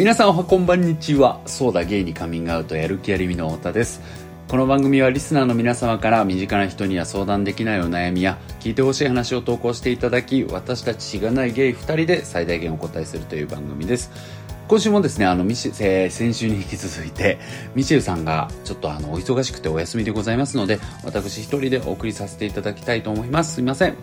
[0.00, 1.42] 皆さんおはこんばんにちは。
[1.44, 4.00] そうだゲイにカミングアウトやる気ありみの太田です。
[4.48, 14.10] この番組はリスナーの皆様から身近な人には相談できないお悩みや聞いてほしい話を投稿していただき私たちしがないゲイ2人で最大限お答えするという番組です。
[14.68, 17.38] 今週もですねあのミシ、えー先週に引き続いて
[17.74, 23.56] ミシェルさんがちょっとあのお忙しくてお休みでございますので私一人でお送りさせていただきたいと思います。
[23.56, 23.96] すいません。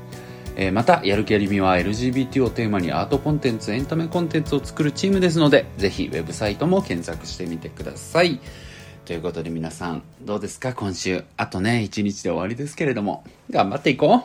[0.60, 8.40] えーまた、やる気ありみは LGBT をテーマにアートコンテンツ、エンタメコンテンツを作るチームですので、ぜひウェブサイトも検索してみてください。
[9.06, 10.74] ということで皆さん、どうですか？
[10.74, 11.24] 今週。
[11.38, 14.24] あとね、1日で終わりですけれども、頑張っていこ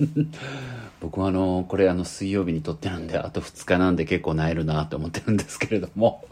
[0.00, 0.04] う
[1.00, 6.24] 僕はあの、これあの水曜日に撮ってるんで、あと2日なんで結構なえるなと思ってるんですけれども、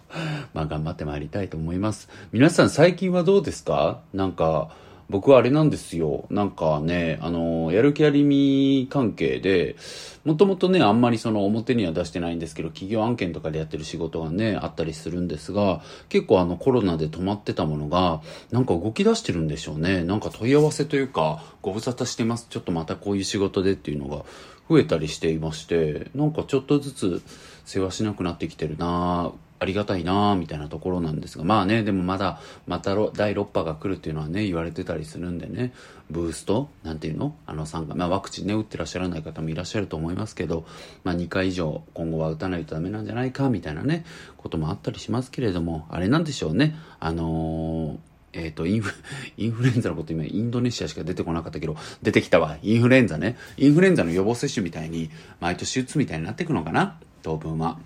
[0.55, 2.09] まあ頑張ってまいりたいと思います。
[2.33, 4.01] 皆さん最近はどうですか？
[4.13, 4.71] なんか、
[5.11, 6.27] 僕はあれなんですよ。
[6.31, 9.77] なんかね、あの、やる気ありみ関係で、
[10.25, 20.05] もともとね、あんまりその表には出してないんですけど、企業案件とかでやってる仕事がね、あったりするんですが、結構あのコロナで止まってたものが、なんか動き出してるんでしょうね。
[20.05, 22.47] なんか問い合わせというか、ご無沙汰してます。
[22.49, 24.25] ちょっとまたこういう仕事でっていうのが
[24.71, 27.23] 増えたりしていまして、なんかちょっとずつ
[27.67, 29.33] 世話しなくなってきてるな
[29.65, 35.73] ありがたいなみたいなところなんですが、まあね、でもまだ、また第6波が来るっていうのはね、言われてたりするんでね、
[36.11, 36.69] ブースト？
[36.83, 37.35] なんていうの？
[37.47, 40.67] あの3回、まあワクチンね、打ってらっしゃらない方もいらっしゃると思いますけど、
[41.03, 44.05] まあ2回以上今後は打たないとダメなんじゃないか、みたいなね、
[44.37, 47.99] こともあったりしますけれども、あれなんでしょうね、あのー
[48.37, 48.93] えっ、と、インフ、
[49.39, 52.59] インフルエンザのこと今、インドネシアしか出てこなかったけど、出てきたわ。
[52.63, 53.37] インフルエンザね。
[53.57, 55.09] インフルエンザの予防接種みたいに、
[55.41, 56.99] 毎年打つみたいになっていくのかな？
[57.23, 57.79] 当分は。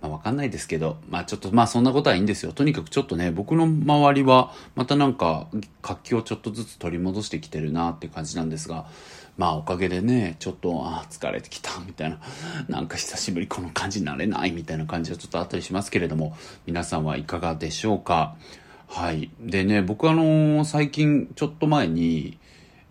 [0.00, 2.52] まあわかんないですけど、まあちょっと、まあそんなことはいいんですよ。
[2.52, 5.48] とにかくちょっとね、僕の周りは、またなんか、
[5.82, 8.86] 活気をちょっとずつ取り戻してきてるなって感じなんですが、
[9.36, 12.20] まあおかげでね、ちょっと、あー疲れてきた、みたいな、
[12.68, 18.36] なんか久しぶりこの感じになれない、みたいな感じはちょっとあったりしますけれども、皆さんはいかがでしょうか？
[18.86, 19.30] はい。
[19.40, 22.38] でね、僕あのー最近、ちょっと前に、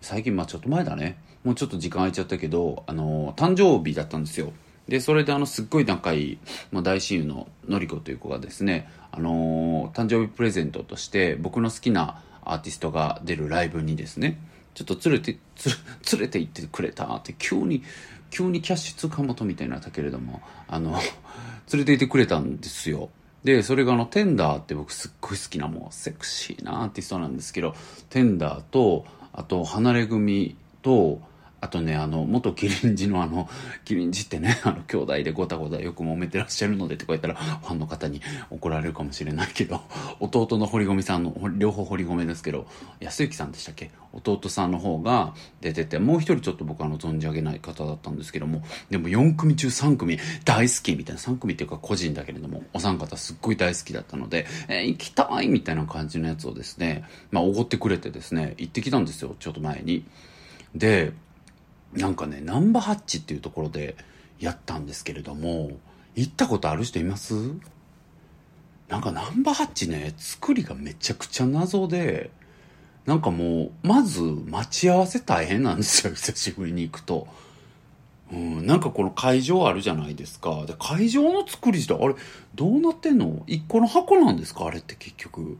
[0.00, 1.18] 最近、まあちょっと前だね。
[1.44, 4.52] もうちょっと時間空いちゃったけど、あのー誕生日だったんですよ。
[4.88, 6.38] で、それであの、すっごい仲いい、
[6.72, 14.38] まあ、大親友ののりこという子がですね、あのー誕生日プレゼントとして、僕の好きなアーティストが出るライブにですね、
[14.74, 15.70] ちょっと連れて、つ
[16.12, 17.82] 連れて行ってくれたって、急に、
[18.30, 20.92] 急にキャッシュ通貨元みたいになったけれども、あの、
[21.72, 23.10] 連れて行ってくれたんですよ。
[23.44, 27.74] で、それがあの、テンダーって僕すっごい好きなもうセクシーなアーティストなんですけど、
[28.08, 31.20] テンダーと、あと、離れ組と、
[31.60, 33.48] あとね、あの、元キリンジのあの、
[33.84, 38.20] キリンジってね、 あの、兄弟でごたごたよく揉めてらっしゃるのでとか言ったら、 ファンの方に
[38.50, 39.80] 怒られるかもしれないけど、
[40.20, 42.66] 弟の堀米さんの、両方堀米ですけど、
[43.00, 43.90] 安幸さんでしたっけ？
[44.12, 60.04] 弟さんの方が出てて、もう一人ちょっと僕あの、存じ上げない方だったんですけども、でも4組中3組大好きみたいな、3組っていうか個人だけれども、お三方すっごい大好きだったので、えー行きたいみたいな感じのやつをですね、まあ、おごってくれてですね、行ってきたんですよ、ちょっと前に。
[60.74, 61.12] で、
[61.92, 63.96] なんかね、ナンバーハッチっていうところで
[64.38, 65.70] やったんですけれども、
[66.14, 67.34] 行ったことある人います？
[68.88, 72.30] なんかナンバーハッチね、作りがめちゃくちゃ謎で、
[73.06, 77.26] なんかもう、まず待ち合わせ大変なんですよ、 久しぶりに行くと。
[78.30, 80.66] うん、なんかこの会場あるじゃないですか。
[80.66, 82.14] で、会場の作り自体、あれ、
[82.54, 83.42] どうなってんの？
[83.46, 84.66] 一個の箱なんですか？
[84.66, 85.56] あれって結局。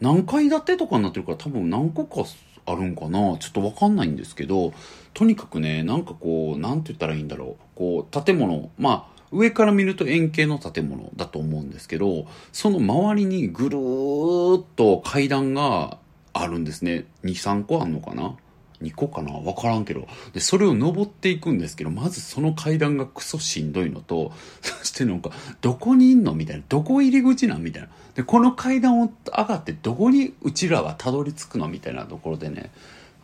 [0.00, 2.28] 何階建てとかになってるから多分何個か
[2.66, 3.38] あるんかな？
[3.38, 4.72] ちょっとわかんないんですけど、
[5.16, 7.64] とにかくね、なんかこう、なんて言ったらいいんだろう。
[7.74, 15.96] こう、建物、まあ、上から見ると円形の建物だと思うんですけど、その周りにぐるーっと階段が
[16.34, 17.06] あるんですね。
[17.24, 18.36] 2、3個あんのかな
[18.82, 19.32] ？2個かな？
[19.32, 20.06] わからんけど。
[20.34, 25.30] で、それを登っていくんですけど、まずその階段がクソしんどいのと、そしてなんか、
[25.62, 26.62] どこにいんのみたいな。
[26.68, 27.88] どこ入り口なんみたいな。
[28.16, 32.70] で、この階段を上がってどこにうちらはたどり着くのみたいなところでね、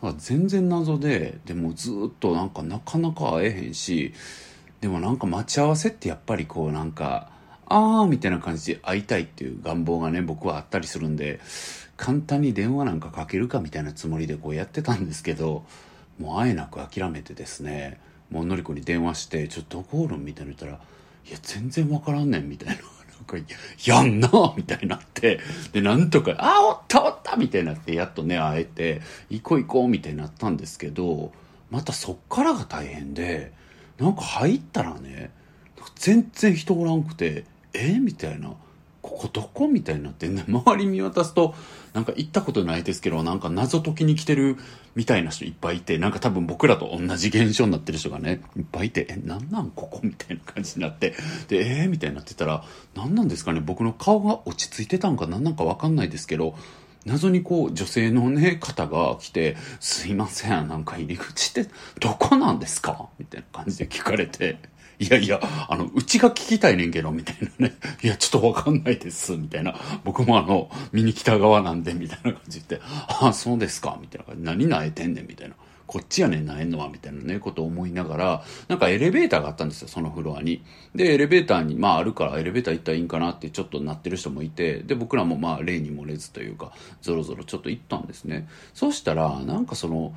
[0.03, 4.13] か全然謎で、でもずっとなんかなかなか会えへんし、
[4.81, 7.31] でもなんか待ち合わせってやっぱりこうなんか、
[7.65, 11.39] あーみたいな感じで会いたいっていう願望がね、僕はあったりするんで、
[11.95, 15.63] 簡単に電話なんかかけるかみたいなつもりでこうやってたんですけど、
[16.19, 17.99] もう会えなく諦めてですね、
[18.29, 20.81] もうのりこに電話して、ちょっとどこおるんみたいな言ったら、
[21.27, 22.83] いや、全然わからんねん、みたいな。
[23.23, 23.37] か、
[23.85, 25.39] やんなみたいになって、
[25.71, 31.31] で、なんとか、あ、おったおったみたいになって、やっとね、会えて、行こう行こうみたいになったんですけど、
[31.71, 33.51] またそっからが大変で、
[33.99, 35.31] なんか入ったらね、
[35.95, 38.53] 全然人おらんくて、えみたいな。
[39.01, 39.67] ここどこ？
[39.67, 41.53] みたいになってね、周り見渡すと、
[41.93, 44.57] なんか行ったことないですけど、なんか謎解きに来てる
[44.95, 51.13] みたいな人いっぱいいて、なんか多分僕らと同じ現象になってる人がね、いっぱいいて、え、なんなんここみたいな感じになって、
[51.47, 52.63] で、えー、みたいになってたら、
[52.95, 56.55] なんなんですかね、僕の顔が落ち着いてたんかなんなんかわかんないですけど、
[57.05, 61.69] 謎にこう、女性のね、方が来て、すいません、なんか入り口って
[61.99, 64.57] どこなんですかみたいな感じで聞かれて、
[64.99, 67.75] いやいや、あの、うちが聞きたいねんけど、みたいなね。
[68.03, 69.75] いや、ちょっとわかんないです、みたいな。
[70.03, 74.43] 僕もあの、見に来た側なんで、みたいな感じで、ああ、そうですか、みたいな感じ。
[74.43, 75.55] 何なえてんねん、みたいな。
[75.85, 80.63] こっちやねん、なえんのは、みたいなね、ことを思いながら、なんかエレベーターがあったんですよ、そのフロアに。
[80.95, 88.47] で、エレベーターに、まああるからエレベーター行ったらいいんかなってちょっとなってる人もいて、で、僕らもまあ例に漏れずというか、ぞろぞろちょっと行ったんですね。
[88.73, 90.13] そしたら、なんかその、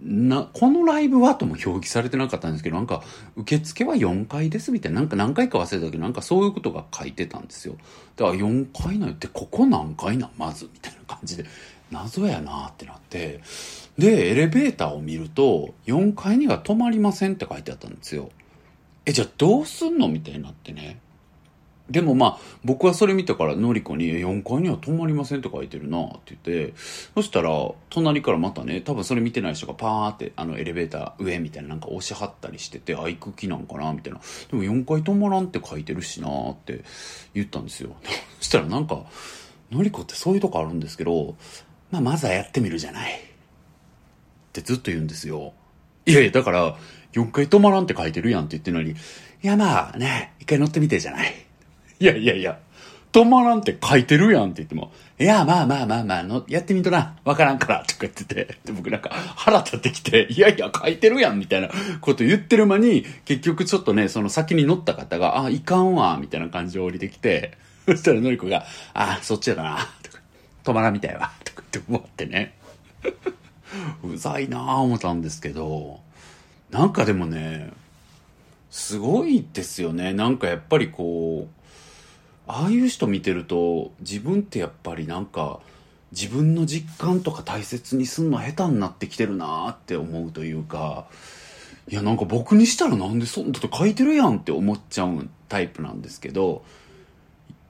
[0.00, 3.02] な、このライブはとも表記されてなかったんですけど、なんか、
[3.36, 7.76] 受付は4階ですみたいな、なんか何回か忘れたけど、なんかそういうことが書いてたんですよ。
[8.16, 10.30] だから4階なんて、ここ何階なん？
[10.38, 11.44] まずみたいな感じで、
[11.90, 13.40] 謎やなってなって、
[13.98, 18.30] で、エレベーターを見ると、4階には止まりませんって書いてあったんですよ。
[19.04, 20.08] え、じゃあどうすんの？
[20.08, 21.00] みたいになってね。
[21.90, 26.74] でもまあ、僕はそれ見たから、のりこに、4階には泊まりませんって書いてるなって言って、
[27.14, 27.50] そしたら、
[27.90, 34.20] 隣からまたね、多分それ見てない人がパーって、あの、エレベーター上みたいななんか押し張ったりしてて、あ、行く気なんかなみたいな。
[34.50, 36.82] でも4階泊まらんって書いてるしなって
[37.34, 37.90] 言ったんですよ。
[38.40, 39.04] そしたらなんか、
[39.70, 41.36] のりこってそういうとこあるんですけど、
[41.92, 43.12] まあ、まずはやってみるじゃない。
[43.12, 43.16] っ
[44.52, 45.52] てずっと言うんですよ。
[46.04, 46.76] いやいや、だから、
[47.12, 48.94] 4階泊まらんって書いてるやんって言ってるのに、い
[49.42, 51.45] やまあね、一回乗ってみてじゃない。
[51.98, 52.58] いやいやいや、
[53.12, 61.70] 止まらんって書いてるやんって言っても、いや、まあまあまあまあの、やってみとな、わからんから、とか言ってて、で、僕なんか腹立ってきて、いやいや、書いてるやん、みたいな
[62.00, 67.56] こと言ってる間に、結局ちょっとね、その先に乗った方が、あ、いかんわ、みたいな感じで降りてきて、
[67.86, 70.18] そしたらのりこが、あ、そっちやだな、とか、
[70.64, 72.54] 止まらんみたいわ、とかって思ってね。
[74.04, 76.00] うざいなぁ思ったんですけど、
[76.70, 77.72] なんかでもね、
[78.70, 80.12] すごいですよね。
[80.12, 81.55] なんかやっぱりこう、
[82.46, 85.60] ああいう人見てると自分ってやっぱりなんか
[86.12, 91.06] 自分の実感とか大切にすんの下手になってきてるなって思うというか
[91.88, 96.64] いやなんか僕にしたらなんでそんなこと書いてるやんって思っちゃうタイプなんですけど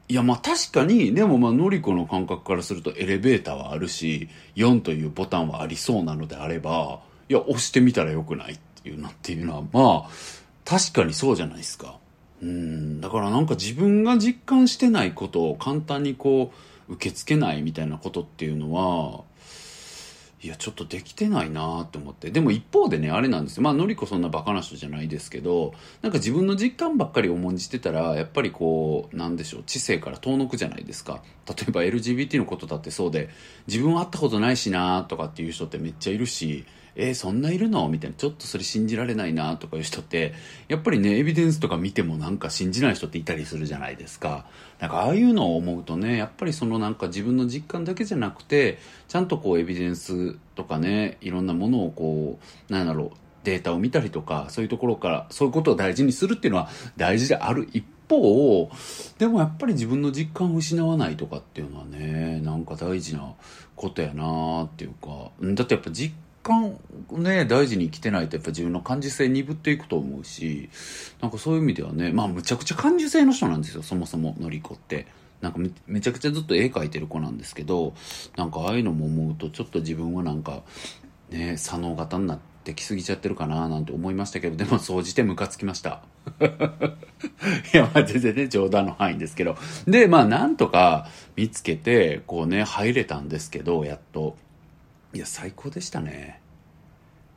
[0.09, 10.11] いやまあ確かにでもまあのりこの感覚からするとエレベーターはあるし4というボタンはありそうなのであればいや押してみたらよくないっていうのっていうのはまあ
[10.65, 11.99] 確かにそうじゃないですか。
[12.43, 13.01] うん。
[13.01, 16.53] だからなんか自分が実感してないことを簡単にこ
[16.89, 19.25] う受け付けないみたいなことっていうのは
[20.43, 22.31] いやちょっとできてないなって思って。
[22.31, 23.63] でも一方でねあれなんですよ。
[23.63, 31.23] まあのりこそんなバカな人じゃないですけどなんか自分の実感ばっかり重んじてたらやっぱりこうなんでしょう知性から遠のくじゃないですか。
[31.49, 33.31] 例えば LGBT のことだってそうで
[33.67, 36.65] 自分は会ったことないしなとかっていう人ってめっちゃいるし
[36.97, 37.89] えー、そんないるの？
[37.89, 40.33] みたいな、ちょっとそれ信じられないなとかいう人って、
[40.69, 44.47] やっぱりね、エビデンスとか見てもなんか信じない人っていたりするじゃないですか。
[44.81, 48.79] なんかああいうのを思うとね、やっぱりそのなんか自分の実感だけじゃなくて、
[49.09, 52.39] ちゃんとこうエビデンスとかね、いろんなものをこ
[52.69, 57.69] う、なんだろう、データを見たりとか、そういうところから、そういうことを大事にするっていうのは大事である。
[57.73, 58.71] 一方、
[59.19, 63.35] でもやっぱり自分の実感を失わないとかっていうのはね、なんか大事な
[63.75, 66.15] ことやなっていうか、だってやっぱ実
[66.47, 66.79] 感
[67.11, 70.71] ね、大事に生きてないとやっぱ自分の感受性鈍っていくと思うし、
[71.21, 75.07] なんかそういう意味ではね、まあむちゃくちゃ感受性の人なんですよ、そもそものりこって。
[75.41, 77.95] なんかめちゃくちゃずっと絵描いてる子なんですけど、
[78.37, 80.63] なんかああいうのも思うとちょっと自分はなんか、
[81.31, 86.03] ね、左脳型になってきすぎちゃってるかななんて思いましたけど、でも総じてムカつきました。
[87.75, 89.57] いや、まあ全然ね、冗談の範囲ですけど。
[89.87, 94.37] で、まあなんとか見つけて、こうね、入れたんですけど、やっと。
[95.17, 96.41] いや、最高でしたね。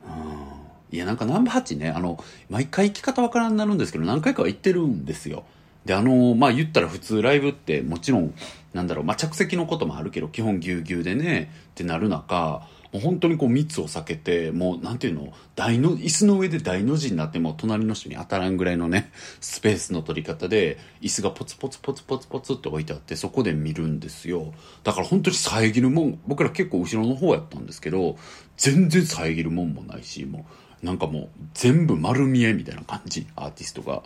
[0.04, 0.96] うん。
[0.96, 5.44] いや、なんかナンバー8ね、あの、毎回行き方わからんなるんですけど、何回かは行ってるんですよ。
[5.86, 8.34] で、あの、まあ、言ったら普通ライブってもちろん、
[8.74, 24.52] なんだろう、まあ、着席のこともあるけど、基本ぎゅうぎゅうでね、ってなる中、もう本当にこう密を避けて、もうなんていうの、大の、椅子の上で大の字になっても隣の人に当たらんぐらいのね、 スペースの取り方で、椅子がポツポツポツポツポツって置いてあって、そこで見るんですよ。
[24.82, 28.16] だから本当に遮るもん、僕ら結構後ろの方やったんですけど、
[28.56, 30.46] 全然遮るもんもないし、も
[30.82, 34.02] う、なんかもう全部丸見えみたいな感じ、アーティストが。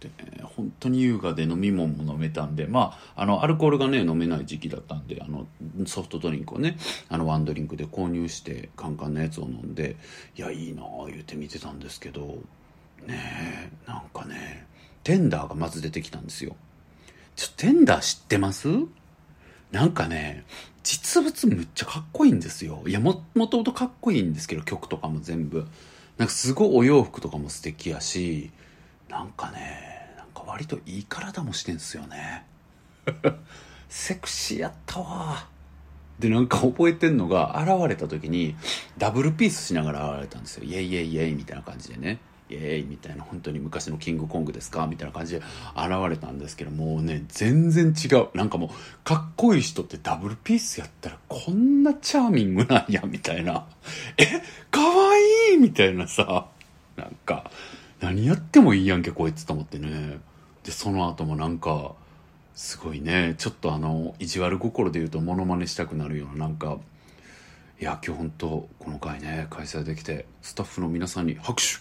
[0.00, 5.46] でね、本当に優雅で飲み物も飲めたんで、まあ、あの、アルコールがね、飲めない時期だったんで、あの、
[5.86, 6.76] ソフトドリンクをね、
[7.08, 9.96] あの、ワンドリンクで購入して、カンカンのやつを飲んで、
[10.36, 12.38] いや、いいなぁ、言うて見てたんですけど、
[13.06, 14.66] ねえ、なんかね、
[15.02, 16.54] テンダーがまず出てきたんですよ。
[17.34, 18.68] ちょ、テンダー知ってます？
[19.72, 20.44] なんかね、
[20.82, 22.82] 実物むっちゃかっこいいんですよ。
[22.86, 25.66] いや、も、もともとかっこいいんですけど、曲とかも全部。
[26.16, 28.50] なんかすごいお洋服とかも素敵やし、
[29.08, 29.87] なんかね、
[30.48, 32.46] 割といい体もしてんすよね。
[33.88, 35.46] セクシーやったわ。
[36.18, 38.56] で、なんか覚えてんのが、現れた時に、
[38.98, 40.64] ダブルピースしながら現れたんですよ。
[40.64, 42.18] イェイイェイイェイみたいな感じでね。
[42.50, 44.86] イエーイみたいな本当に昔のキングコングですか？
[44.86, 45.42] みたいな感じで
[45.76, 48.70] 現れたんですけどもうね全然違うなんかもう
[49.04, 53.66] かっこいい人ってダブルピースやったらこんなチャーミングなんやみたいな
[54.16, 54.24] え？
[54.70, 56.46] かわいいみたいなさ
[56.96, 57.50] なんか
[58.00, 60.18] 何やってもいいやんけこいつと思ってね
[60.68, 61.94] でその後もなんか
[62.54, 66.76] すごいねちょっとあの意地悪心で言うとモノマネしたくなるようななんか
[67.80, 71.78] いや今日本当この回ね開催できてスタッフの皆さんに拍手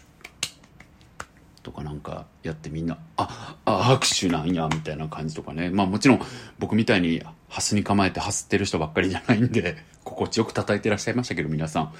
[1.63, 5.69] とかなんかやってみんな、あ、あ、拍手なんや、みたいな感じとかね。
[5.69, 6.21] まあもちろん
[6.59, 9.75] 僕みたいにハスに構えてハスってる人ばっかりじゃないんで、
[10.05, 11.93] 心地よく叩いてらっしゃいましたけど皆さん。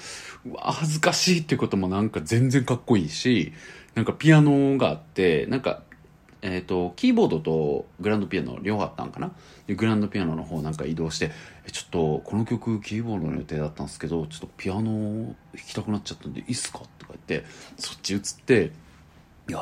[0.45, 3.51] うわ、恥ずかしいっていうこともなんか全然かっこいいし、
[3.93, 5.81] なんかピアノがあって、なんか、
[6.47, 9.31] えっ、ー、と、キーボードとグランドピアノ両方あったんかな？
[9.67, 11.31] で、グランドピアノの方なんか移動して、
[11.65, 15.35] え、ちょっとこの曲キーボードの予定だったんですけど、ちょっとピアノ弾
[15.67, 16.79] きたくなっちゃったんでいいっすか？
[16.99, 17.45] とか言って、
[17.77, 18.71] そっち移って、
[19.49, 19.59] いや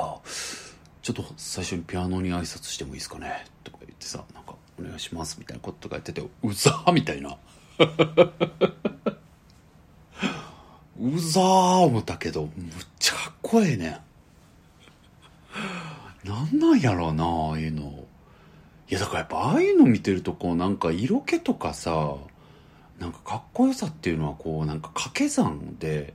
[1.01, 3.45] ちょっと最初にピアノに挨拶してもいいですかね？
[3.63, 7.37] とか言ってさなんかお願いしますみたいなこととか言っててうざーみたいな。
[10.97, 11.43] うざー
[11.79, 12.51] 思ったけどむっ
[12.99, 13.99] ちゃかっこええねん。
[16.25, 18.03] なんなんやろうなああいうの
[18.89, 22.15] いやだからやっぱああいうの見てるとこうなんか色気とかさ
[22.99, 26.13] なんかかっこよさっていうのはこうなんか掛け算で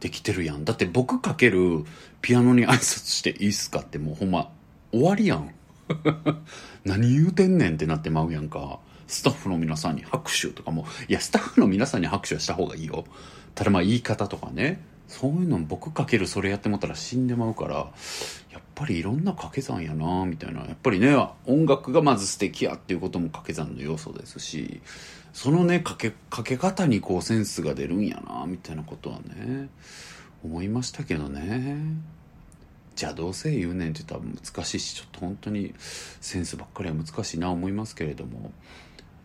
[0.00, 0.64] できてるやん。
[0.64, 1.84] だって僕かける
[2.20, 4.50] ピアノに挨拶していいっすかってもうほんま
[4.90, 5.54] 終わりやん。
[6.84, 8.80] 何言うてんねんってなってまうやんか。
[9.06, 13.04] スタッフの皆さんに拍手とかも、いや、スタッフの皆さんに拍手はした方がいいよ。
[13.54, 14.82] ただまあ言い方とかね。
[15.20, 17.74] そういうの僕かけるそれやってもったら死んでまうから、
[18.52, 20.60] やっぱりいろんな掛け算やなみたいな。
[20.60, 21.16] やっぱりね、
[21.46, 24.80] 音楽がまず素敵やっていうことも掛け算の要素ですし、
[25.34, 29.68] そのねかけかけ方にこうセンスが出るんやなみたいなことはね
[30.44, 31.78] 思いましたけどね
[32.94, 35.74] じゃあどうせ言うねんって言ったら難しいしちょっと本当に
[36.20, 38.52] センスばっかりは難しいな思いますけれども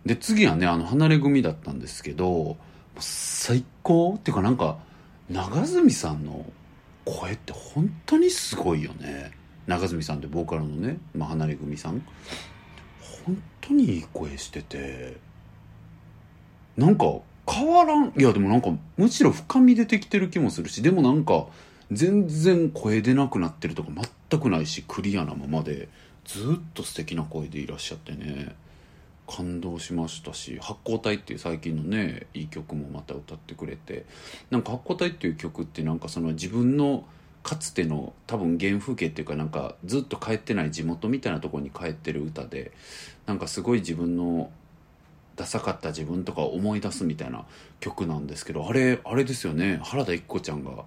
[0.04, 2.58] で次はねあの離れ組だったんですけど
[2.98, 4.80] 最高っていうかなんか
[5.30, 6.46] 長住さんの
[7.06, 9.32] 声って本当にすごいよね。
[9.68, 12.04] 長住さんってボーカルのね、まあ、離れ組さん。
[13.26, 15.18] 本当にいい声してて。
[16.78, 18.14] なんか変わらん。
[18.18, 21.48] いやでもなんかむしろ深み出てきてる気もするしでもなんか
[21.92, 23.90] 全然声出なくなってるとか
[24.30, 25.90] 全くないしクリアなままで
[26.26, 28.56] ずっと素敵な声でいらっしゃってね。
[29.30, 34.06] 感動しましたし「発光体」っていう最近のねいい曲もまた歌ってくれて
[34.50, 37.06] なんか「発光体」っていう曲ってなんかその自分の
[37.44, 42.72] かつての多分原風景っていうかなんかずっと帰ってない地元みたいなとこに帰ってる歌で
[43.28, 44.52] なんかすごい自分の
[45.36, 47.46] ダサかった自分とか思い出すみたいな
[47.80, 49.80] 曲なんですけどあれあれですよね。
[49.84, 50.84] 原田一子ちゃんが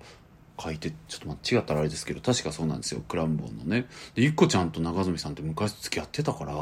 [0.61, 3.02] 書いてちょっと待って違ったらあれですけど確かそうなんですよ。
[3.08, 3.87] クランボンのね。
[4.14, 6.54] で一子ちゃんと長住さんって昔付き合ってたから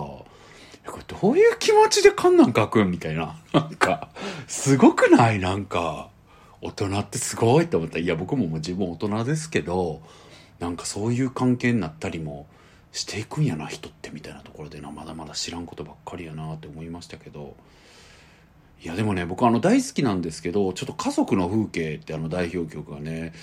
[1.06, 3.36] どういう気持ちでカンナン書くんみたいな。
[3.52, 4.08] なんか
[4.48, 5.38] すごくない？
[5.38, 6.08] なんか
[6.60, 7.98] 大人ってすごいって思った。
[7.98, 10.02] いや僕ももう自分大人ですけど
[10.58, 12.46] なんかそういう関係になったりも
[12.92, 14.90] していくんやな人ってみたいなところでな。
[14.90, 17.56] まだまだ知らんことばっかりやなって思いましたけど。
[18.82, 23.34] いやでもね僕あの大好きなんですけどちょっと「家族の風景」ってあの代表曲がね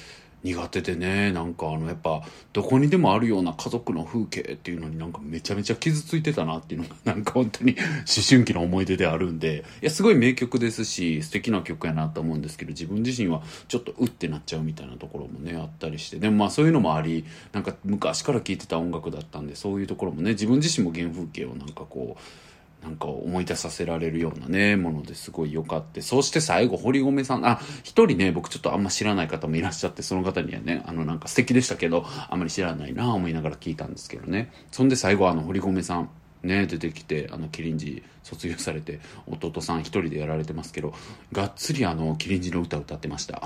[0.43, 2.21] 苦手でねなんかあのやっぱ
[2.53, 7.85] どこにでもあるような家族の風景っていうのになんかめちゃめちゃ傷ついてたなっていうのが なんか本当に思
[8.27, 22.46] 春期の思い出であるんでいやすごい名曲ですし素敵な曲やなと思うんですけど自分自身はちょっとうってなっちゃうみたいなところもねあったりしてでもまあそういうのもありなんか昔から聴いてた音楽だったんでそういうところもね自分自身も原風景をなんかこう
[22.83, 26.01] なんか思い出させられるようなね、ものですごい良かって。
[26.01, 34.51] そして最後、堀米さん、あ、一人ね、僕ちょっとあんま知らない方もいらっしゃって、その方にはね、あのなんか素敵でしたけど、あんまり知らないな思いながら聞いたんですけどね。
[34.71, 36.09] そんで最後、あの、堀米さん、
[36.43, 40.93] ね、出てきて、あの、キリンジ卒業されて、弟さん一人でやられてますけど、
[41.31, 43.41] がっつりあの、キリンジの歌歌ってました。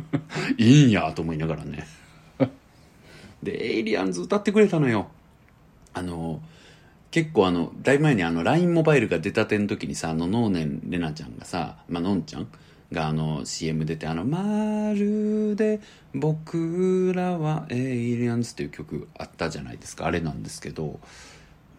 [0.58, 1.86] いいんやと思いながらね。
[3.42, 5.08] で、エイリアンズ歌ってくれたのよ。
[5.94, 6.42] あの、
[7.14, 12.48] 結構あの、だいぶ前にあの、LINE モバイルが出たての時にさ、あの、能年玲奈ちゃんがさ、まあ、のんちゃん
[12.90, 15.78] があの、CM 出て、あの、まるで
[16.12, 20.06] 僕らはエイリアンズっていう曲あったじゃないですか。
[20.06, 20.98] あれなんですけど、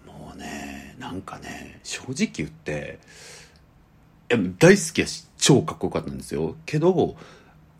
[0.05, 2.99] もうね、ねなんかね正直言って
[4.31, 7.17] いや大好きやし超かっこよかったんですよけど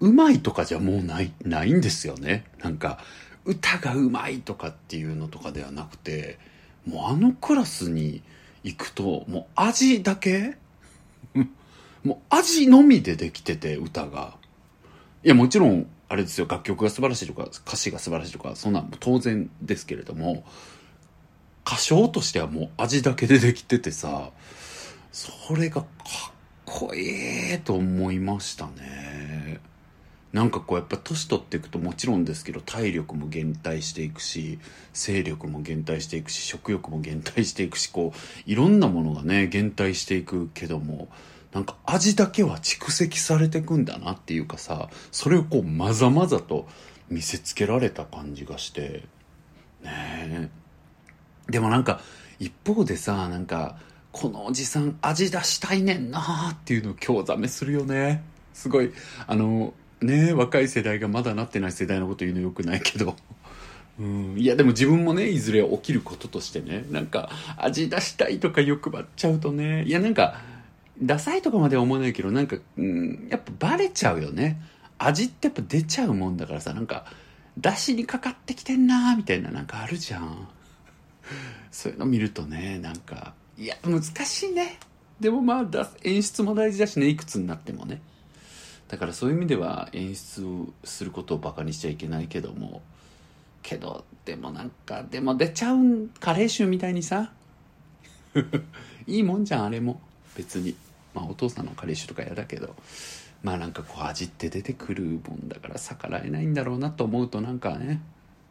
[0.02, 3.00] うまいとかじゃもうないないんですよねなんか
[3.46, 6.38] 歌がうまいとかっていうのとかではなくて
[6.86, 8.22] もうあのクラスに
[8.64, 10.58] 行くともう味だけ？
[12.04, 14.36] もう味のみでできてて歌が。
[15.24, 16.48] いやもちろんあれですよ。
[16.48, 20.44] 楽曲が素晴らしいとか歌詞が素晴らしいとかそんなん当然ですけれども
[21.66, 24.30] 歌唱としてはもう味だけでできててさ
[25.12, 26.32] それがかっ
[26.66, 29.60] こいいと思いましたね。
[30.36, 34.60] なんかこうやっぱ年取っていくともちろんですけど体力も減退していくし
[34.92, 41.08] 勢力も減退していくし食欲も減退していくしこういろんなものがね減退していくけども
[41.54, 46.68] なんか味だけは蓄積されていくんだなっていうかさそれをこうまざまざと
[47.08, 49.06] 見せつけられた感じがして
[49.84, 50.50] ねえ。
[51.50, 52.02] でもなんか
[52.40, 53.78] 一方でさなんか
[54.12, 58.22] このおじさん味出したいねんなーっていうのを興ざめするよね。
[58.52, 58.92] すごい
[59.28, 59.74] あの
[60.06, 63.16] ね若い世代がまだなってない世代のこと言うのよくないけど。
[63.98, 70.42] うん、いやでも自分もねいずれ起きることとしてねなんか味出したいとか欲張っちゃうとねいやなんか
[71.02, 74.62] ダサいとかまでは思わないけどなんか、うん、やっぱバレちゃうよね。
[74.98, 77.06] 味ってやっぱ出ちゃうもんだからさなんか
[77.58, 80.48] 出汁にかかってきてんなーみたいななんかあるじゃん。
[81.72, 84.78] そういうの見るとねなんかいや難しいね。
[85.20, 88.02] でもまあだ演出も大事だしねいくつになってもね
[88.88, 92.82] だからそういう意味では演出をすることをバカにしちゃいけないけども
[93.66, 97.32] けどでもなんかでも出ちゃうんカレー臭みたいにさ。
[99.08, 100.02] いいもんじゃんあれも。
[100.36, 100.76] 別に。
[101.14, 102.76] まあお父さんのカレー臭とか嫌だけど。
[103.42, 108.02] まあなんかこう味って出てくるもんだから逆らえないんだろうなと思うとなんかね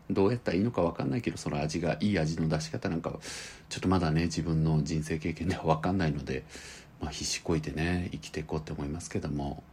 [0.08, 3.18] どうやったらいいのか分かんないけどその味がいい味の出し方なんか
[3.68, 6.44] ちょっとまだね自分の人生経験では分かんないので、
[7.00, 9.64] まあ、必死こいてね生きていこうって思いますけども。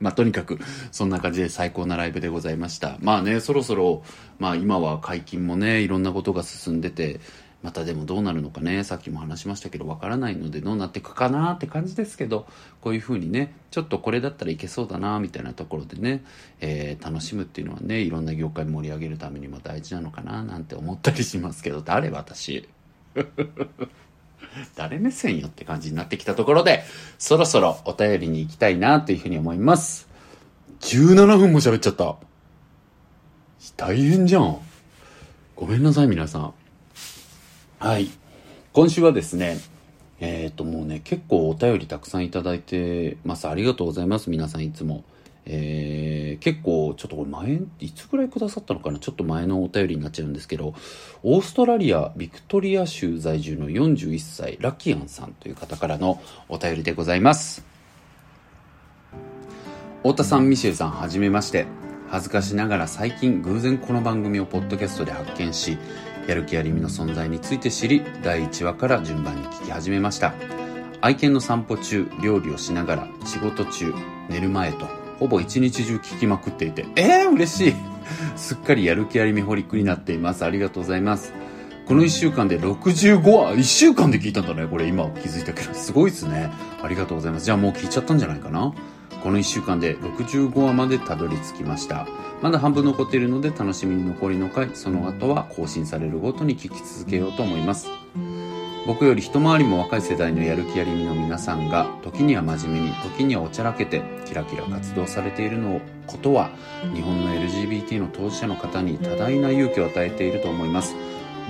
[0.00, 0.58] まあとにかく
[0.92, 2.96] そんな感じで最高なライブでございました。
[3.00, 4.02] まあねそろそろ
[4.38, 7.20] まあ今は解禁もねいろんなことが進んでて
[7.60, 12.46] またでもどうなるのかねさっきも話しましたけどわからないのでどうなっていくかなって感じですけど
[12.80, 16.22] こういう風にねちょっとこれだったらいけそうだなみたいなところでね、
[16.60, 22.10] えー楽しむっていうのはねいろんな業界盛り上げるためにも大事なのかななんて思ったりしますけど誰？
[22.10, 22.68] 私。
[24.76, 26.82] 誰目線よって感じになってきたところで
[27.18, 30.08] そろそろお便りに行きたいなというふうに思います
[30.80, 32.16] 17分も喋っちゃった
[33.76, 34.58] 大変じゃん
[35.54, 36.54] ごめんなさい皆さん
[37.80, 38.10] はい。
[38.72, 39.56] 今週はですね、
[40.18, 43.46] えっ、ともうね、結構お便りたくさんいただいてます。
[43.46, 44.30] ありがとうございます。
[44.30, 45.04] 皆さんいつも。
[45.50, 48.98] えー、結構、ちょっとこれ前、いつぐらいくださったのかな？
[48.98, 50.74] ちょっと前のお便りになっちゃうんですけど、
[51.22, 57.64] オーストラリア・ビクトリア州在住の41歳、ラキアンさんという方からのお便りでございます。
[60.02, 61.66] 太田さん、ミシェルさん、はじめまして。
[62.10, 65.76] 恥ずかしながら最近偶然この番組をポッドキャストで発見し、
[66.26, 70.34] やる気ありみの存在について知り、第1話から順番に聞き始めました。
[71.00, 73.92] 愛犬の散歩中、料理をしながら、仕事中、
[74.30, 77.74] 寝る前と、ほぼ一日中聞きまくっていて、えー、嬉しい
[78.36, 80.44] すっかりやる気ありみホリックになっています。
[80.44, 81.32] ありがとうございます。
[81.86, 84.66] この1週間で65話、1週間で聞いたんだね。
[84.66, 86.50] これ今気づいたけど、すごいですね。
[86.82, 87.46] ありがとうございます。
[87.46, 88.74] じゃあもう聞いちゃったんじゃないかな。
[89.22, 92.06] この1週間で65話までたどり着きました。
[92.40, 97.88] まだ半分残っているので楽しみに残りの回、その後は更新されるごとに聞き続けようと思います。
[98.88, 106.48] 僕より一回りも若い世代のやる気ありみの皆さんが時には真面目に時にはおちゃらけてキラキラ活動されているのことは
[106.94, 110.96] 日本の LGBT の当事者の方に多大な勇気を与えていると思います。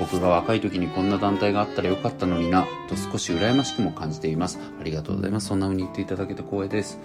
[0.00, 4.58] 僕が若い時にこんな団体があったらよかったのになと少し羨ましくも感じています。
[4.80, 5.46] ありがとうございます。
[5.46, 6.98] そんな風に言っていただけて光栄です。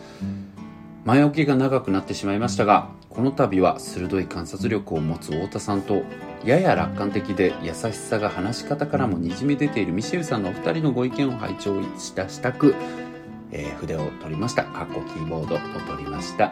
[1.06, 6.04] 前置きが長くなってしまいましたがこの度は鋭い観察力を持つ太田さんと
[6.46, 12.76] やや楽観的で優しさが話し方からもにじみ出ているミシェルさんのお二人のご意見を拝聴したしたく、
[13.52, 14.64] えー筆を取りました。
[14.64, 16.52] かっこキーボードを取りました。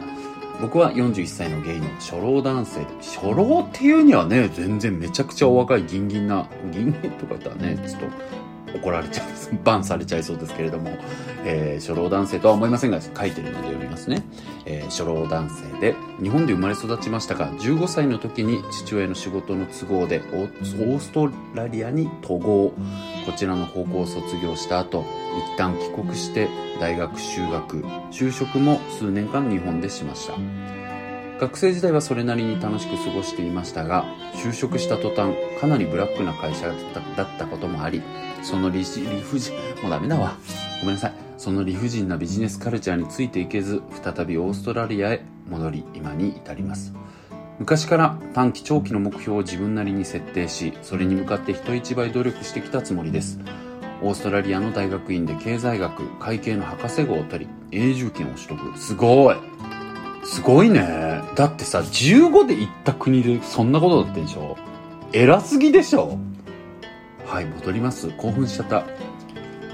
[0.62, 7.78] 僕は41歳のゲイの初老男性初老っていうにはね全然めちゃくちゃお若いギンギンなギンギンとか言ったらね。
[7.88, 8.08] ちょっと
[8.74, 9.28] 怒られちゃう
[9.64, 10.92] バンされちゃいそうですけれども、
[11.44, 14.24] えー初老男性とは思いませんが書いてるので読みますね、
[14.66, 22.74] えー初老男性で日本で生まれ育ちましたが15歳の時に父親の仕事の都合でオーストラリアに渡航。
[23.26, 25.06] こちらの高校を卒業した後
[25.54, 30.34] 一旦帰国して大学修学就職も数年間日本でしました。
[31.42, 38.04] 学生時代はそれなりに楽しく過ごしていましたが就職した途端かなりブラックな会社だったこともあり
[38.44, 38.86] その理理
[39.22, 40.38] 不尽もうダメだわ。
[40.82, 41.14] ごめんなさい。
[41.38, 46.94] その理不尽なビジネスカルチャーについていけず再びオーストラリアへ戻り今に至ります。
[47.60, 53.40] 昔から短期長期の目標を自分なりに設定しそれに向かって人一倍努力してきたつもりです。
[54.02, 58.78] オーストラリアの大学院で経済学会計の博士号を取り永住権を取得。
[58.78, 59.36] すごい。
[60.24, 61.22] すごいね。
[61.36, 64.58] だってさ15で行った国でそんなことだってんでしょ？
[65.14, 66.18] 偉すぎでしょ？
[67.32, 68.86] はい戻ります興奮しちゃった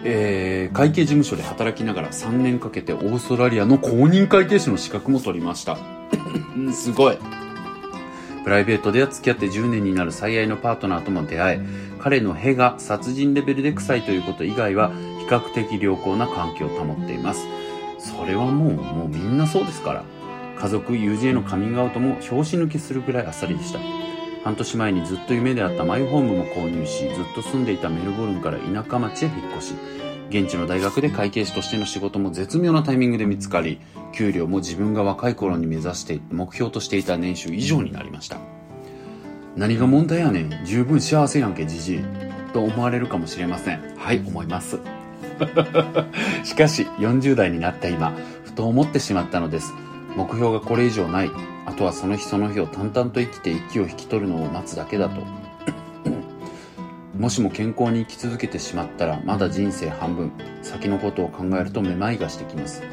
[0.04, 5.78] えー、会計事務所で働きながら3年かけてオーストラリアの公認会計士の資格も取りました
[6.72, 7.18] すごい
[8.44, 11.60] プライベートでは付き合って10年になる最愛のパートナーとも出会え、
[12.00, 17.46] 彼の屁が殺人レベルで臭いということ以外は比較的良好な環境を保っています。
[18.00, 20.04] それはもう、もうみんなそうですから。
[20.58, 23.80] 家族、友人へのカミングアウトも拍子抜けするくらいあっさりでした。
[24.44, 29.74] 半年前にずっと夢であったマイホームも購入し、ずっと住んでいたメルボルンから田舎町へ引っ越し、
[30.30, 33.80] 現地の大学で会計士としての仕事も絶妙なタイミングで見つかり、
[34.14, 38.38] 給料も自分が若い頃に目指して目標としていた年収以上になりました。
[39.56, 42.00] 何が問題やねん十分幸せやんけ、じじい。
[42.54, 43.96] と思われるかもしれません。
[43.98, 44.80] はい、思います。
[46.44, 49.74] しかし、40代になった今、ふと思ってしまったのです。
[50.18, 51.32] 目標がこれ以上ない。
[51.68, 55.22] あとはその日その日を淡々と生きて息を引き取るのを待つだけだと。
[57.18, 62.84] もしも健康に生き続けてしまったらまだ人生半分先のことを考えるとめまいがしてきます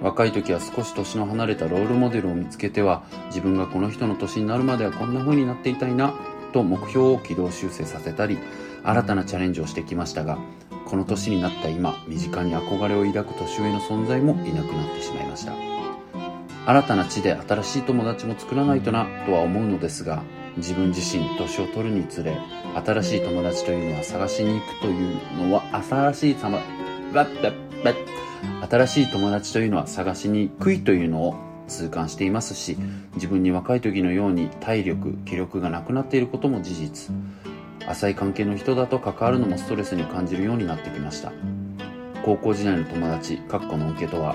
[0.00, 6.14] 若い時は少し年の離れたロールモデルを見つけては自分がこの人の年になるまではこんな風になっていたいな
[6.54, 8.38] と目標を軌道修正させたり
[8.82, 10.38] 新たなチャレンジをしてきましたが
[10.86, 15.75] この年になった今身近に憧れを抱く年上の存在もいなくなってしまいました
[16.66, 20.24] 新たな地で新しい友達も作らないとなとは思うのですが
[20.56, 22.36] 自分自身年を取るにつれ
[22.84, 26.58] 新しい友達というのは探しに行くというのは新しい様
[28.68, 31.36] 新しい友達というのは探しにくいというのを
[31.68, 32.76] 痛感していますし
[33.14, 37.14] 自分に若い時のように体力気力がなくなっていることも事実。
[37.88, 41.32] 浅い関係の人だと関わるのもストレスに感じるようになってきました。
[42.24, 44.34] 高校時代の友達かっこの受けとは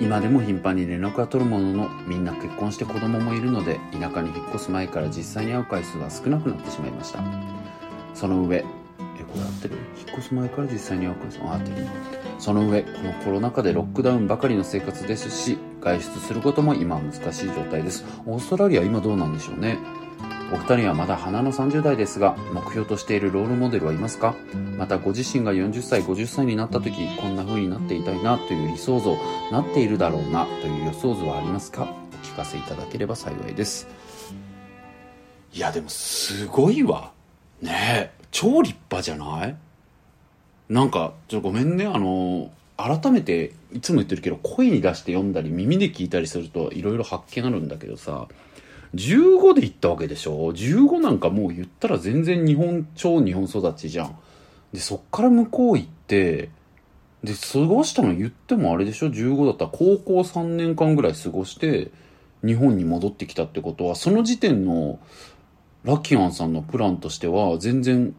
[0.00, 7.20] 今でも頻繁に連絡は取るもののみんな結婚して子供もいるので田舎に引っ越す前から実際に会う回数は少なくなってしまいました。
[8.14, 9.74] その上えこれ合ってる？
[9.96, 11.38] 引っ越す前から実際に会う回数？
[11.40, 11.86] は合ってる。
[12.38, 18.04] その上このコロナ禍でロックダウンばかりの生活ですし外出することも今は難しい状態です。
[18.26, 19.78] オーストラリア今どうなんでしょうね？
[20.50, 24.34] お二人はまだ花の30代ですが、目標としているロールモデルはいますか？
[24.78, 29.16] またご自身が40歳、50歳になった時、こんな風になっていたいなという理想像、
[29.52, 31.94] なっているだろうなという予想図はありますか？
[32.12, 33.88] お聞かせいただければ幸いです。
[35.52, 37.12] いや、でもすごいわ。
[37.60, 39.56] ねえ、超立派じゃない？
[40.68, 48.28] なんか、ちょっとごめんね、あの、改めて、いつも言ってるけど、声に出して読んだり、耳で聞いたりすると、いろいろ発見あるんだけどさ、
[48.94, 54.18] 15で行ったわけでしょ ?15 なんかもう言ったら全然日本、超日本育ちじゃん。
[54.72, 56.50] で、そっから向こう行って、
[57.22, 61.90] で、過ごしたの言ってもあれでしょ ?15 だったら高校3年間ぐらい過ごして、
[62.44, 64.98] 日本に戻ってきたってことは、その時点の
[65.84, 68.14] ラキアンさんのプランとしては、全然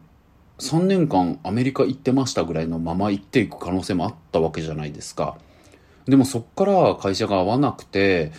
[0.58, 5.38] 3年間アメリカ行ってましたぐらいのまま行っていく可能性もあったわけじゃないですか。
[6.06, 8.32] でもそっから会社が合わなくて、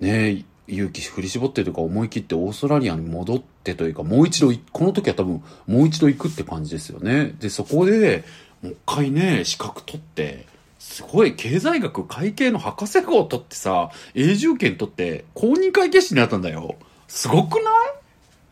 [0.00, 7.34] ね勇気振り絞ってとか思い切ってオーストラリアに戻ってというかもう一度この時は多分もう一度行くって感じですよね。
[7.40, 8.24] でそこで
[8.62, 10.46] もう一回ね資格取って
[10.78, 16.76] すごい経済学会計の博士号を取ってさ永住権取って公認会計士になったんだよ。
[17.08, 17.56] すごく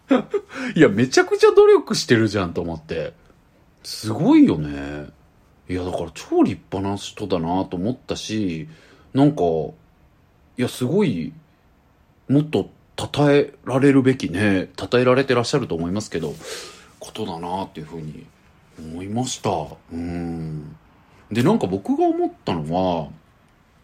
[0.08, 0.24] ない？
[0.78, 3.12] いやめちゃくちゃ努力してるじゃんと思って。
[3.82, 5.06] すごいよね。
[5.68, 8.68] いやだから超立派な人だなと思ったし
[9.14, 9.42] なんか
[10.56, 11.32] いやすごい
[12.28, 16.34] もっと称えられるべきね、称えられてらっしゃると思いますけど、
[16.98, 18.26] ことだなっていうふうに
[18.78, 19.50] 思いました。
[19.92, 20.76] うん。
[21.30, 23.08] で、なんか僕が思ったのは、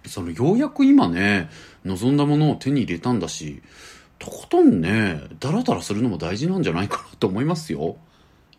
[0.07, 1.49] そのようやく今ね、
[1.85, 3.63] 望んだものを手に入れたんだし、
[4.19, 7.97] とことんね、ダラダラするのも大事なんじゃないかなと思いますよ。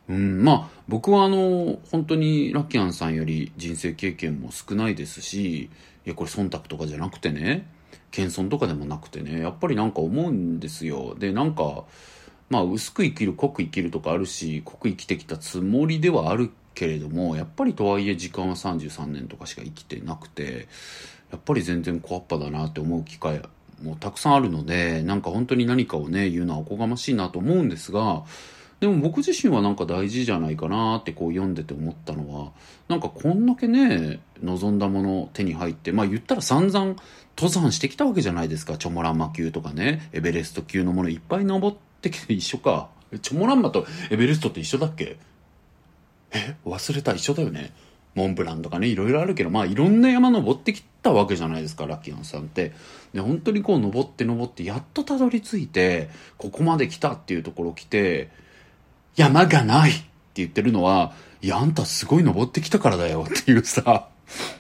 [0.10, 5.70] うん、まあ、僕はあの、本当にラッキアンさんより人生経験も少ないですし、
[6.06, 7.66] いや、これ忖度とかじゃなくてね、
[8.14, 11.16] 謙遜とかでもなくてねやっぱりなんか思うんですよ。
[11.16, 11.84] でなんか
[12.50, 20.68] まあ薄く生きる濃く生きるとかあるし濃く生きてきたつもりではあるけれどもやっぱりとはいえ時間は33年とかしか生きてなくて
[21.32, 23.42] やっぱり全然小っぱだなって思う機会
[23.84, 28.24] もたくさんあるので、なんか本当に何かをね、言うのはおこがましいなと思うんですが、
[28.84, 32.52] でも僕自身はなんか大事じゃないかなってこう読んでて思ったのは、
[32.90, 36.98] なんかこんだけね、望んだもの手に入って、まあ言ったら散々
[37.38, 38.78] 登山してきたわけじゃないですか。
[38.78, 42.90] チョモランマ級とかね、エベレスト級のものいっぱい登ってきて一緒か。
[43.22, 45.16] チョモランマとエベレストって一緒だっけ？
[46.34, 46.58] え？
[46.66, 47.72] 忘れた一緒だよね。
[48.16, 52.74] モンブランとかね、いろいろあるけど、まあいろんな山登ってきたわけじゃないですか、ラッキーアンさんって。
[53.14, 58.43] で、本当にこう登って登って、やっとたどり着いて、ここまで来たっていうところ来て、
[59.16, 60.02] 山がないって
[60.36, 64.08] 言ってるのは、いや、あんたすごい登ってきたからだよっていうさ、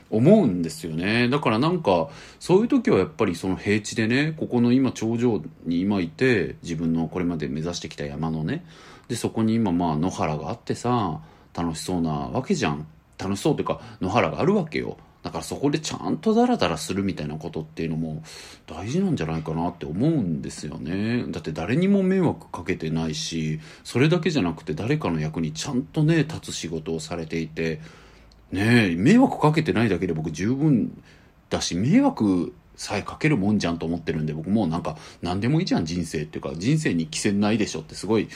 [0.09, 1.29] 思うんですよね。
[1.29, 8.65] だからなんか、そういう時はやっぱりその平地でね、ここの今頂上に今いて、自分のこれまで目指してきた山のね、
[9.07, 11.19] で、そこに今まあ野原があってさ、
[11.55, 12.87] 楽しそうなわけじゃん。
[13.17, 18.21] 楽しそうというか野原があるわけよだからそこでちゃんとダラダラするみたいなことっていうのも
[18.67, 21.23] 大事なんじゃないかなって思うんですよね。
[21.29, 27.79] だって誰にも迷惑かけてないしそれだけじゃなくて誰かの役にちゃんとね立つ仕事をされていて
[28.51, 31.01] ねえ迷惑かけてないだけで僕十分
[31.49, 38.27] だし迷惑さえかけるもんじゃんと思ってるんで僕もうなんか何でもいいじゃん人生っていうか人生に規制ないでしょってすごい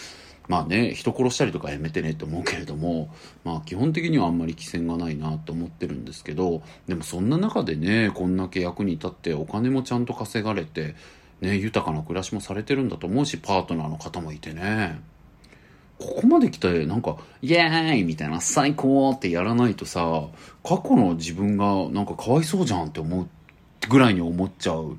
[0.47, 3.09] まあね、人殺したりとかやめてねって思うけれども、
[3.43, 10.95] まあ基本的にはあんまり規制がないなと思ってるんですけど、でもそんな中でね、こんだけ役に立ってお金もちゃんと稼がれて、
[11.41, 14.99] ね、豊かな暮らしもされてるんだと思うし、パートナーの方もいてね。
[15.99, 20.27] ここまで来て、なんか、イエーイみたいな、最高ってやらないとさ、
[20.63, 23.27] 過去の自分がなんかかわいそうじゃんって思う
[23.89, 24.97] ぐらいに思っちゃう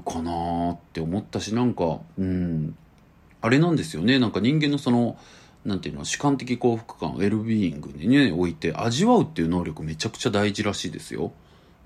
[0.00, 2.74] かなって思ったし、なんか、うん、
[3.42, 4.18] あれなんですよね。
[4.18, 5.18] なんか人間のその、
[5.64, 11.32] なんていうの、主観的幸福感、ウェルビーイングにね、おいて味わうっていう能力めちゃくちゃ大事らしいですよ。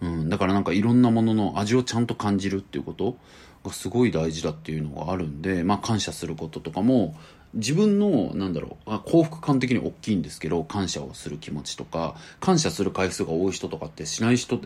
[0.00, 0.28] うん。
[0.28, 3.16] だからなんかいろんなものの味をちゃんと感じるっていうこと
[3.64, 7.16] がすごい大事だっていうのがあるんで、まあ感謝することとかも、
[7.54, 14.60] 自分の、なんだろう、幸福感的に大きいんですけど、感謝をする気持ちとか、感謝する回数が多い人とかってしない人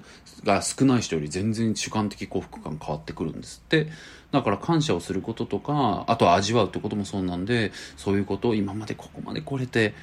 [0.44, 3.88] が少ない人より全然主観的幸福感変わってくるんですって。
[4.32, 9.94] だから感謝をすることとか、あとは味わうってこともそうなんで、そういうことを今までここまで来れて、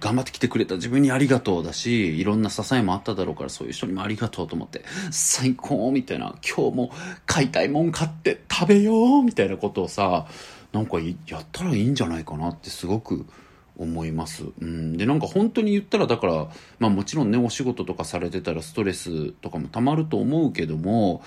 [0.00, 6.90] 頑張ってきてくれた自分にありがとうだし、いろんな支えもあっただろうから、そういう人にもありがとうと思って、最高みたいな、今日も
[7.26, 10.26] 買いたいもん買って食べようみたいなことをさ、
[10.72, 13.26] なんかやったらいいんじゃないかなってすごく
[13.76, 14.44] 思います。
[14.60, 14.96] うん。
[14.96, 21.22] で、なんか本当に言ったら、だから、まあもちろんね、お仕事とかされてたらストレスとかもたまると思うけども、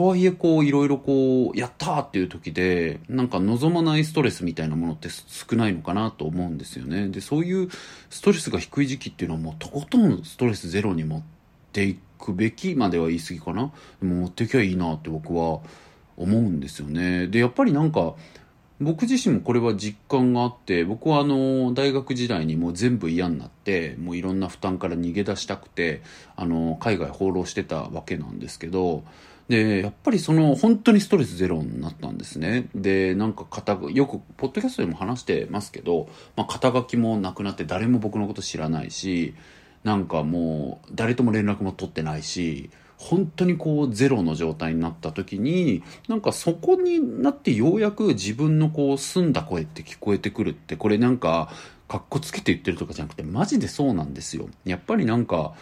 [0.00, 7.08] とはいえこういろいろこうやったっていう時でなんか望まないストレスみたいなものって少ないのかなと思うんですよね。
[7.08, 7.68] でそういう
[8.08, 11.22] ストレスが低い時期っていうのはもうとことんストレスゼロに持っ
[11.72, 13.72] ていくべきまでは言い過ぎかな。
[14.00, 15.60] でも持っていけばいいなって僕は
[16.16, 17.26] 思うんですよね。
[17.26, 18.14] でやっぱりなんか
[18.80, 26.00] 僕自身もこれは実感があって僕はあの大学時代にもう全部嫌になってもういろんな負担から逃げ出したくて
[26.36, 29.04] あの海外放浪してたわけなんですけど
[29.50, 32.68] で、やっぱりその、本当にストレスゼロになったんですね。
[32.72, 39.34] で、なんか肩、よく、ポッドキャストでも話してますけど、まあ、肩書きもなくなって誰も僕のこと知らないし、
[39.82, 51.50] なんかもう、誰とも連絡も取ってないし、本当にこうゼロの状態になった時になんかそこになってようやく自分のこう澄んだ声って聞こえてくるってこれなんか
[51.88, 55.54] かっこつけて言ってるとかじゃなくてマジでそうなんですよやっぱりなんか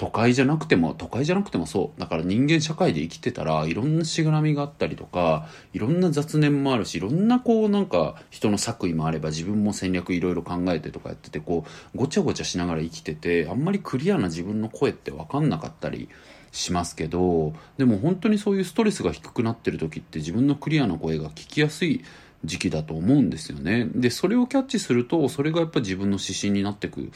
[0.00, 2.00] 都会じゃなくても、都会じゃなくてもそう。
[2.00, 16.08] だから人間社会で生きてたら、いろんなしがらみがあったりとか、いろんな雑念もあるし、いろんなこうなんか人の作為もあれば自分も戦略いろいろ考えてとかやってて、こう、ごちゃごちゃしながら生きてて、あんまりクリアな自分の声ってわかんなかったり
[16.50, 22.02] しますけど、でも本当にそういうストレスが低くなってる時って自分のクリアな声が聞きやすい
[22.42, 23.86] 時期だと思うんですよね。
[23.94, 27.10] で、それをキャッチすると、それがやっぱ自分の指針になってく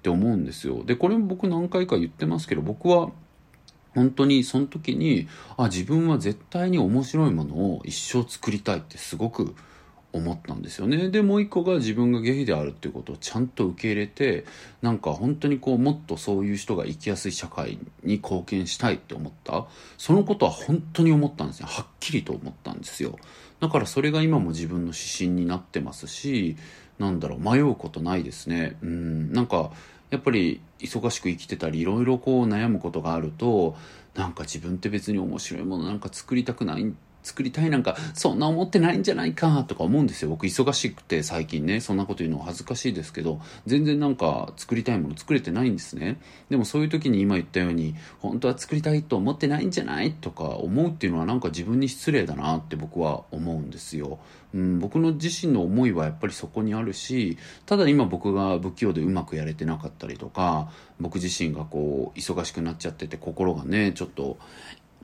[0.00, 0.82] って思うんですよ。
[0.84, 3.10] で、これも僕何回か言ってますけど、僕は
[3.94, 9.54] 本当にその時に、あ、自分は絶対に面白いものを一生作りたいってすごく
[10.12, 11.10] 思ったんですよね。
[11.10, 14.46] で、もう一個が自分がゲイであるっていうことをちゃんと受け入れて、
[14.80, 19.66] なんか本当にこう、もっとそういう人が生きやすい社会に貢献したいって思った。
[19.98, 21.66] そのことは本当に思ったんですよ。
[21.66, 23.18] はっきりと思ったんですよ。
[23.60, 26.56] だからそれが今も自分の指針になってますし、
[27.00, 28.76] なんだろう、迷うことないですね。
[28.82, 29.72] うん、なんか、
[30.10, 33.74] やっぱり忙しく生きてたり、いろいろこう悩むことがあると、
[34.14, 36.92] なんか自分って別に面白いものなんか作りたくない、
[37.30, 40.30] 作りたいなんか、そんな思ってないんじゃないかとか思うんですよ。
[40.30, 46.20] 僕忙しくて最近ね、そんなこと言うのは恥ずかしいですけど、全然なんか作りたいもの作れてないんですね。
[46.50, 54.18] でもそういう時に今言ったように、本当は作りたいと思ってないんじゃないとか思うっていうのはなんか自分に失礼だなって僕は思うんですよ。
[54.52, 64.38] うん、僕の自身の思いはやっぱりそこにあるし、ただ今僕が不器用でうまくやれてなかったりとか、僕自身がこう、忙しくなっちゃってて心がね、ちょっと、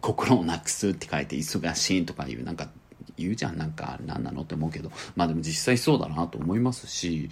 [0.01, 2.69] 心をなくすって書いて忙しいとかいうなんか
[3.17, 3.57] 言うじゃん。
[3.57, 4.91] なんか何なのって思うけど。
[5.15, 7.29] まあでも実際そうだなと思いますし、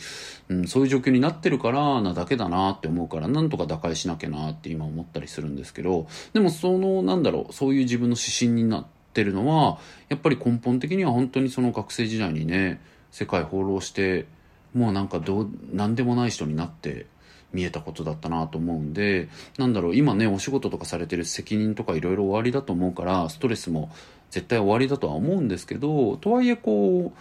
[0.48, 6.06] うん、そういう状況になってるからなだけだなって思うからなんとか打開しなきゃなって今思ったりするんですけど。
[6.32, 14.26] でもそのなんだろうそういう自分の指針になってるのはやっぱり根本的には本当にその学生時代にね世界放浪して
[14.74, 17.06] もうなんかどう何でもない人になって
[17.54, 23.90] 見えたことだったなと思うんでなんだろう今ねお仕事とかされてる責任とかいろいろ終わりだと思うからストレスも
[24.30, 27.12] 絶対終わりだとは思うんですけどとはいえこ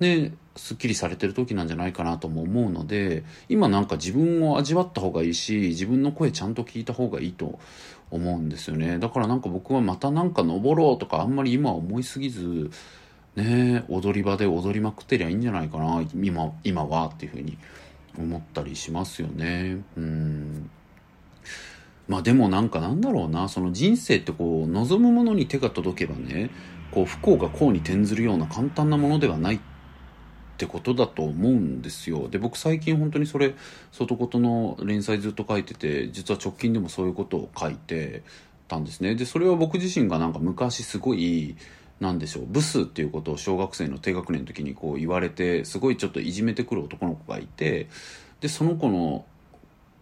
[0.00, 7.58] うねすっきりされてる時なんじゃないかなとも思うので今なんか自分を味わった方がいいし自分の声ちゃんと聞いた方がいいと
[8.10, 8.98] 思うんですよね。
[8.98, 12.70] だからなんか僕はまたなんか登ろうとかあんまり今思いすぎず
[13.36, 17.56] ね踊り場で踊りまくってりゃいいんじゃないかな今今はっていうふうに
[18.20, 19.82] 思ったりしますよね。
[19.96, 20.70] うん。
[22.08, 23.48] まあでもなんかなんだろうな。
[23.48, 26.50] その人生ってこう望むものに手が届けばね
[26.90, 29.60] こう不幸が幸に転ずるような簡単なものではないっ
[30.56, 32.28] てことだと思うんですよ。
[32.28, 33.54] で僕最近本当にそれ
[33.92, 38.22] 外言の連載ずっと書いてて実は直近でもそういうことを書いて
[38.68, 39.14] たんですね。
[39.14, 41.56] でそれは僕自身がなんか昔すごい
[42.00, 42.46] なんでしょう。
[42.46, 47.88] ブスっていうことを小学生の低学年の時にこう言われてすごいちょっといじめてくる男の子がいて
[48.40, 49.26] でその子の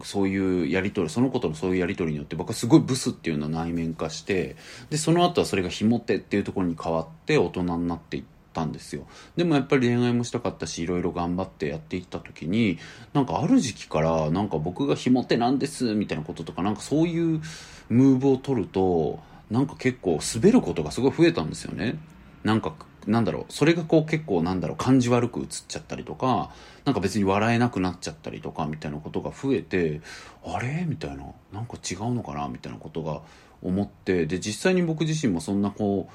[0.03, 4.57] そういうやり取りその子とのそういうやり取りによって僕はすごいブスっていうのは内面化して
[4.91, 9.07] でその後はそれがひも手っていうところに変わって大人になっていったんですよ。
[9.37, 12.79] でもやっぱり恋愛もしたかったしいろいろ頑張ってやっていった時に
[13.13, 17.41] なんかある時期からなんか僕がひも手なんですみたいなこととかなんかそういう
[17.89, 19.19] ムーブを取ると
[19.51, 21.99] なんか結構滑ることがすごい増えたんですよね。
[22.45, 22.75] なんか
[23.07, 23.53] なんだろう。
[23.53, 26.51] それがこう結構なんだろう感じ悪く映っちゃったりとか
[26.85, 30.03] なんか別に笑えなくなっちゃったりとかみたいなことが増えて
[30.45, 30.85] あれ？
[30.87, 31.25] みたいな。
[31.53, 32.49] なんか違うのかな？
[32.49, 33.23] みたいなことが
[33.63, 36.09] 思ってで実際に僕自身もそんなこ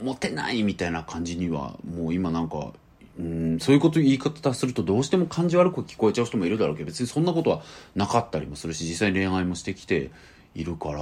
[0.00, 0.62] うモテない？
[0.64, 2.72] みたいな感じにはもう今なんか
[3.16, 7.62] うんそういうこと言い方するとどうしても感じ悪く聞こえちゃう人もいるだろうけど別にそんなことは
[7.94, 10.10] なかったりもするし実際に恋愛もしてきて
[10.56, 10.98] いるから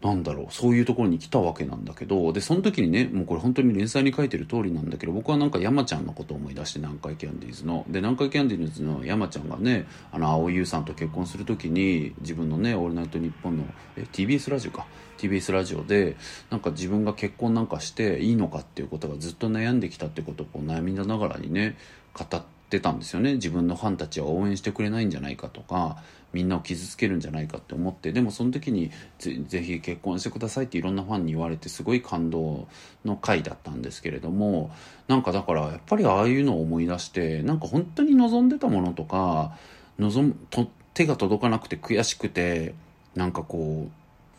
[0.00, 7.84] なんだろう、そういうところに来たわけなんだけど、で、その時にね、もうこれ本当に連載に書いてる通りなんだけど、僕はなんか山ちゃんのことを思い出して、南海キャンディーズの。
[7.88, 13.64] で、南海キャンディーズの山ちゃんがね、あの、青優さんと結婚する時に、自分のね、オールナイトニッポンの、
[13.96, 14.86] え、TBS ラジオか。
[15.18, 16.16] TBS ラジオで、
[16.50, 21.76] なんか自分が結婚なんかしていいのかっていうことがずっと悩んできたってことを悩みながらにね、
[22.14, 23.34] 語ってたんですよね。
[23.34, 32.68] 自分のファンたちは応援してくれないんじゃないかとか、みんなを傷つけるんじゃないかって思ってでもその時にぜぜひ結婚してくださいっていろんなファンに言われてすごい感動
[33.04, 34.70] の回だったんですけれども
[35.08, 39.56] なんかだからやっぱりああいうのを思い出してなんか本当に望んでたものとか
[39.98, 42.74] 望むと手が届かなくて悔しくて
[43.14, 43.88] なんかこ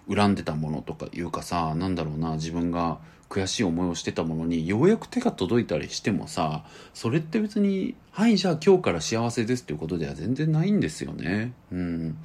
[0.08, 11.53] う恨んでたものとかいうかさなんだろうな自分が悔しい思いをしてたものにようやく手が届いたりしてもさそれって別に「はいじゃあ今日から幸せです」っていうことでは全然ないんですよね。
[11.71, 12.17] うん。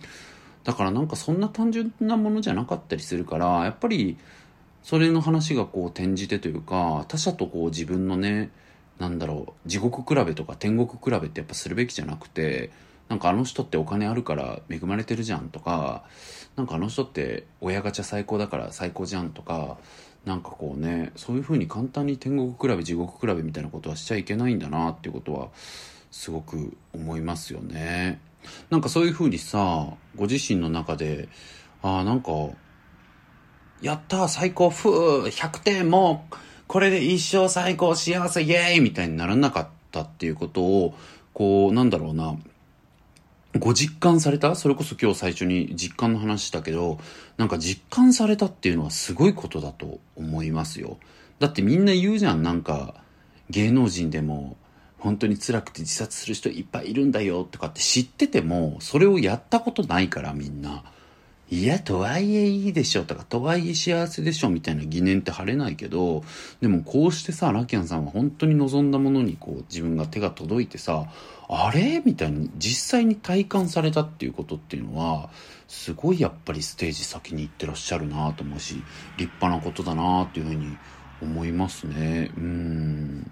[0.65, 4.17] だからなんかそんな単純なものじゃなかったりするからやっぱり
[4.83, 8.51] それの話がこう転じてというか他者とこう自分のね
[8.99, 12.71] なんだろう地獄比べとか天国比べってやっぱするべきじゃなくて
[13.09, 16.05] なんかあの人ってお金あるから恵まれてるじゃんとか
[16.57, 19.77] なんかあの人って親ガチャ最高だから最高じゃんとか
[20.25, 25.49] なんかこうねそういう風に簡単に天国比べ地獄比べみたいなことはしちゃいけないんだなっていうことは
[26.11, 28.21] すごく思いますよね。
[28.71, 31.29] なんかそういう風にさご自身の中で
[31.83, 32.33] ああなんか
[33.81, 40.95] やった最高ふう100点もうこれで一生最高幸せイエーイみたいにならなかったっていうことを
[41.33, 42.37] こうなんだろうな
[43.59, 44.57] ご実感された？
[44.57, 46.99] それこそ今日最初に実感の話したけど、
[47.37, 50.99] なんか実感されたっていうのはすごいことだと思いますよ。
[51.39, 52.95] だってみんな言うじゃん、なんか
[53.51, 54.57] 芸能人でも
[54.99, 60.83] 本当に辛くて自殺する人いっぱいいるんだよとかって知ってても、それをやったことないからみんな。
[61.51, 66.25] いや、とはいえいいでしょとか、とはいえ幸せでしょみたいな疑念って晴れないけど、
[66.61, 71.07] でもこうしてさ、ラキアンさんは本当に望んだものにこう自分が手が届いてさ、
[71.49, 72.03] あれ？
[72.05, 75.29] みたいに実際に体感されたっていうことっていうのは、
[75.69, 78.83] すごいやっぱりステージ先に行ってらっしゃるなと思うし、
[79.19, 80.79] 立派なことだなっていうふうに
[81.21, 82.31] 思いますね。
[82.37, 83.31] うん。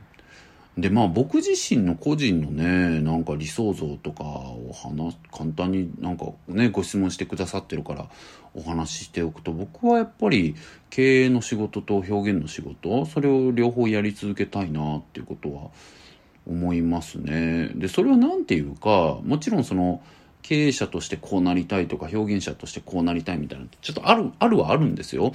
[0.79, 8.09] でまあ僕自身の個人のねなんか理想像とかを話簡単になんかねご質問してくださってるから
[8.55, 10.55] お話ししておくと僕はやっぱり
[10.89, 15.71] 経営の仕事と表現の仕事それを両方やり続けたいなっていうことは
[16.47, 17.71] 思いますね。
[17.75, 20.03] でそれは何ていうかもちろんその
[20.41, 25.33] 経営者としてこうなりたいとか表現者としてこうなりたいみたいなちょっとあるあるはあるんですよ。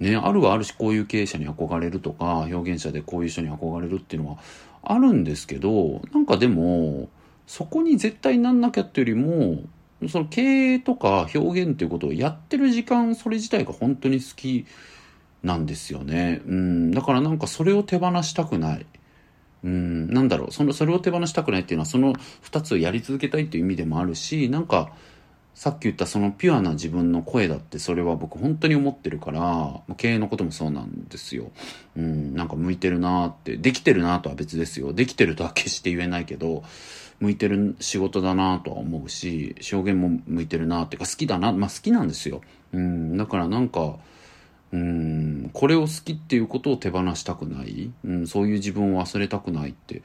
[0.00, 4.38] ね、あるはあるしこういう経営者に憧れるとか表現者でこういう人に憧れるっていうのは
[4.86, 7.08] あるんですけどなんかでも
[7.46, 14.66] そこに絶対なんなきゃっていうよりもその経営とか表現っていうことをやってる時間それ自体が本当に好き
[15.42, 16.42] なんですよね。
[16.46, 18.86] うん、だからなんかそれを手放したくない。
[19.64, 22.12] うん、なんだろう、その、それを手放したくないっていうのはその
[22.44, 24.92] 2つをやり続けたいっていう意味でもあるし、なんか
[25.56, 31.50] さっき言ったそのピュアな自分の声だってそれは僕本当に思ってるから経営のこともそうなんですよ。
[31.96, 34.92] うん、なんか向いてるなってできてるなとは別ですよ。
[34.92, 36.62] できてるとは決して言えないけど
[37.20, 42.42] 向いてる仕事だなとは思うし表現も向いてるなってか好きだなまあ好きなんですよ。
[42.74, 43.96] うん、だからなんか
[44.72, 50.02] うんこれを好きっていうことを手放したくない、うん、そういう自分を忘れたくないって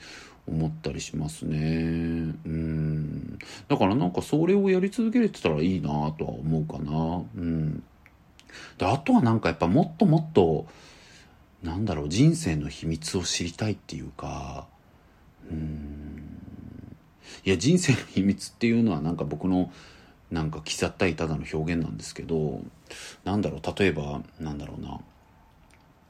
[0.48, 1.58] 思ったりしますね。
[1.58, 3.40] うん。
[3.68, 7.24] だからなんかそれをやり続けれてたらいいなとは思うかな。
[7.36, 7.84] うん。
[8.78, 10.68] で、あとはなんかやっぱもっともっと、
[11.64, 14.68] なんだろう、人生の秘密を知りたいっていうか、
[15.50, 16.22] うん。
[17.46, 19.72] いや、人生の秘密っていうのはなんか僕の、
[20.32, 22.62] なんか刻ったいただの表現なんですけど、
[23.24, 25.00] なんだろう、例えば、なんだろうな。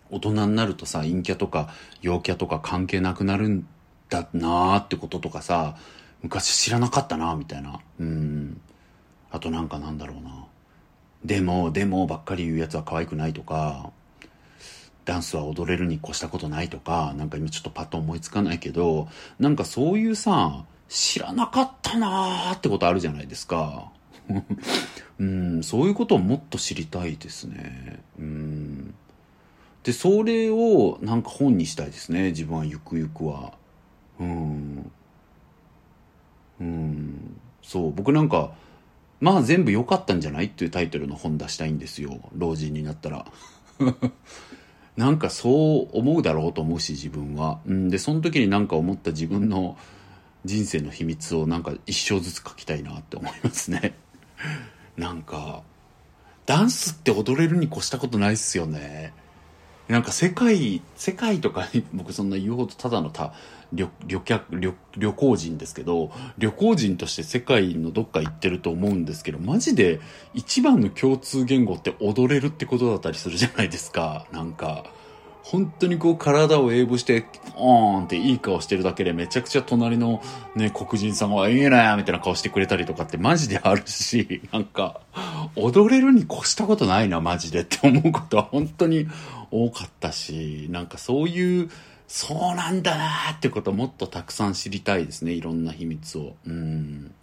[0.09, 1.69] 大人になるとさ、陰キャとか
[2.01, 3.67] 陽キャとか関係なくなるん
[4.11, 5.77] だなーってこととかさ、
[6.21, 7.79] 昔知らなかったなみたいな。
[7.99, 8.61] うん。
[9.31, 10.45] あとなんかなんだろうな。
[11.23, 13.91] でも、でもばっかり言うやつは可愛くないとか、
[15.05, 19.07] ダンスは踊れるに越したことないとか、なんか今ちょっとパッと思いつかないけど、
[19.39, 23.91] なんかそういうさ、知らなかったなーってことあるじゃないですか。
[25.19, 28.01] うん、そういうことをもっと知りたいですね。
[28.19, 28.93] うん。
[29.83, 33.53] で、それをなんか本にしたいですね、自分はゆくゆくは。
[34.21, 34.91] うん。
[36.59, 37.41] うん。
[37.61, 37.91] そう。
[37.93, 38.51] 僕なんか
[39.19, 40.45] まあ全部良かったんじゃない？
[40.45, 42.19] っていうタイトルの本出したいんですよ。
[42.35, 43.25] 老人になったら。
[44.97, 49.77] なんかそう思うだろうと思うし自分は、うん、でその時になんか思った自分の
[50.43, 53.95] 人生の秘密をなんか一生ずつ書きたいなって思いますね。
[54.97, 55.63] なんか
[56.45, 59.13] ダンスって踊れるに越したことないっすよね。
[59.87, 63.33] なんか世界世界とかに僕そんな言うほどただのた
[63.73, 69.99] 旅旅客旅旅行人ですけど旅行人として世界のどっか行ってると思うんですけどマジで
[70.33, 74.25] 一番の共通言語って踊れるってことだったりするじゃないですか。
[74.31, 74.85] なんか
[75.43, 80.21] 本当にこう体を英語してオーンっていい顔してるだけでめちゃくちゃ隣の
[80.55, 85.01] ね黒人さんがいいねみたいな顔してくれたりとかってマジであるしなんか
[85.55, 89.07] 踊れるに越したことないなマジでって思うことは本当に
[89.49, 91.69] 多かったしなんかそういう
[92.13, 95.31] そうなんだなってことをもっとたくさん知りたいですね。
[95.31, 96.35] いろんな秘密を。
[96.45, 97.13] うん。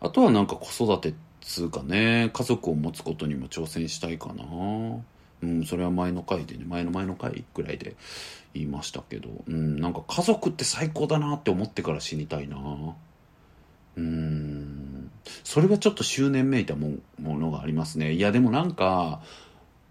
[0.00, 4.44] あとはなんか子育てっつうかね、家族を持つことにも挑戦したいかな。
[5.42, 7.94] うん、それは前の回でね、前の前の回ぐらいで
[8.54, 12.56] 言いましたけど、うん、なんか家族って最高だなって思ってから死にたいな。
[13.98, 15.10] うん、
[15.44, 18.14] それはちょっと執念めいたものがありますね。
[18.14, 19.20] いや、でもなんか、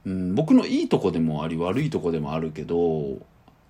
[0.03, 3.20] うん、僕のいいとこでもあり悪いとこでもあるけど、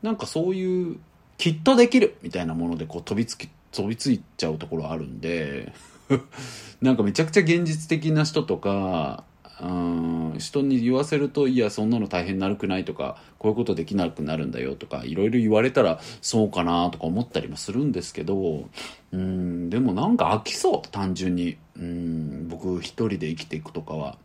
[0.01, 0.97] なんかそういう
[1.37, 5.73] きっとできるみたいなものでこう飛びつき飛びついちゃうところあるんで
[6.81, 9.23] なんかめちゃくちゃ現実的な人とか
[9.61, 18.69] うん人に言わせるといやそんなの大変なるくないとかこういうことできなくなるんだよとかいろいろ言われたらそうかなとか思ったりもするんですけど
[19.11, 21.57] うんでもなんか飽きそう単純に。
[21.79, 24.17] うん僕一人で生きていくとかは。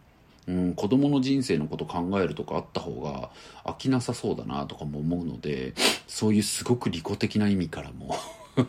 [0.48, 3.30] うん、子供の人生のこと考えるとかあった方が
[3.64, 5.74] 飽きなさそうだなとかも思うので
[6.08, 8.16] そういうすごく利己的な意味からも。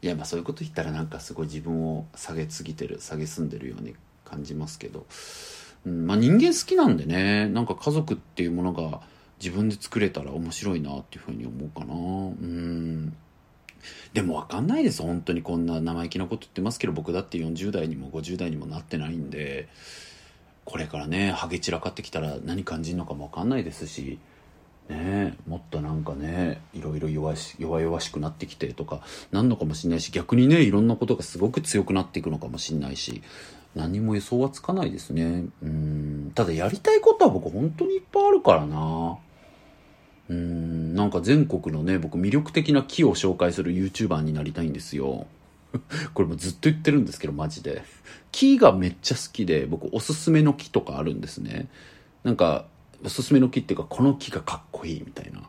[0.00, 3.94] いやまあそういうこと言ったらなんかすごい自分を下げすぎてる下げすんでるように
[4.24, 5.06] 感じますけど、
[5.86, 9.00] うんまあ、人間好きなんでねなんか家族っていうものが
[9.40, 11.94] 自分で作れたら面白いなっていうふうに思うかな。
[11.94, 13.16] うん。
[14.12, 15.02] でも分かんないです。
[15.02, 19.68] 本当にこんな生意気なこと言ってますけど僕だって40代にも50代にもなってないんで。
[20.68, 24.18] これからねハゲ散らかってきたら何感じるのかも分かんないですし
[24.90, 29.00] ねもっとなんかねいろいろ弱々しくなってきてとか
[29.32, 33.22] なんのかもしんないし逆にねいろんなことがすごく強くなっていくのかもしんないし
[33.74, 39.16] 何も予想はつかないですねうんただやりたいことは僕本当にいっぱいあるからな
[40.28, 45.26] うんなんか全国のね、僕魅力的な木を紹介する YouTuber になりたいんですよ。
[46.14, 47.82] これもずっと言ってるんですけど、マジで。
[48.32, 51.68] 木がめっちゃ好きで、僕おすすめの木とかあるんですね。
[52.24, 52.66] なんか、
[53.04, 55.42] おすすめの木っていうか、この木がかっこいいみたいな。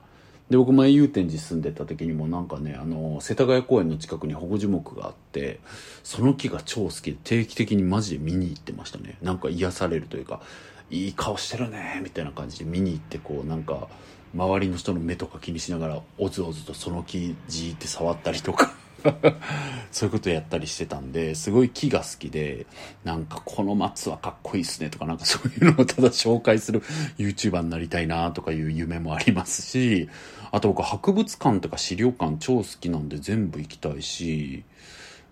[0.50, 5.60] で、僕前祐天寺住んでた時にもなんかね、あの、世田谷公園の近くに保護樹木があって、
[6.04, 9.18] その木が超好きで定期的にマジで見に行ってましたね。
[9.22, 10.42] なんか癒されるというか、
[10.90, 13.88] いい顔してるねみたいな感じで見に行ってこうなんか、
[14.34, 18.74] 周りの人の目とか気にしながら、おずおずとその木じーって触ったりとか
[19.92, 22.66] そういうことやったりしてたんで、すごい木が好きで、
[23.04, 26.82] なんかこの松はかっこいいっすねとかなんか そういうのをただ紹介する
[27.18, 30.10] YouTuber になりたいなとかいう夢もありますし、
[30.52, 34.64] あと僕博物館とか資料館超好きなんで全部行きたいし、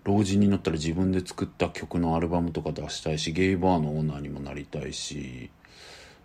[0.04, 5.50] 老人になったら自分で作った曲のアルバムとか出したいし、ゲイバーのオーナーにもなりたいし、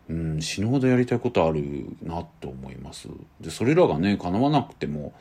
[0.09, 3.07] うん、死ぬほどやりたいことあるなって思います。
[3.39, 5.13] で、それらがね、叶わなくても、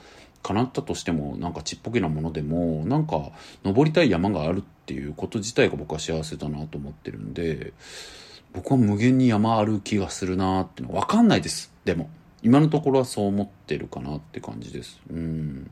[0.43, 3.30] 叶ったとしてもなんかちっぽけなものでもなんか
[3.64, 7.72] 登りたい山があるっていうこと自体が僕は幸せだなと思ってるんで
[8.53, 11.72] 僕は無限に山ある気がするなってのは分かんないです。
[11.84, 12.11] でも
[12.43, 15.01] 今のところはそう思ってるかなって感じです。
[15.11, 15.70] うん。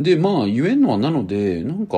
[0.00, 1.96] でまあ言えんのはなのでなんか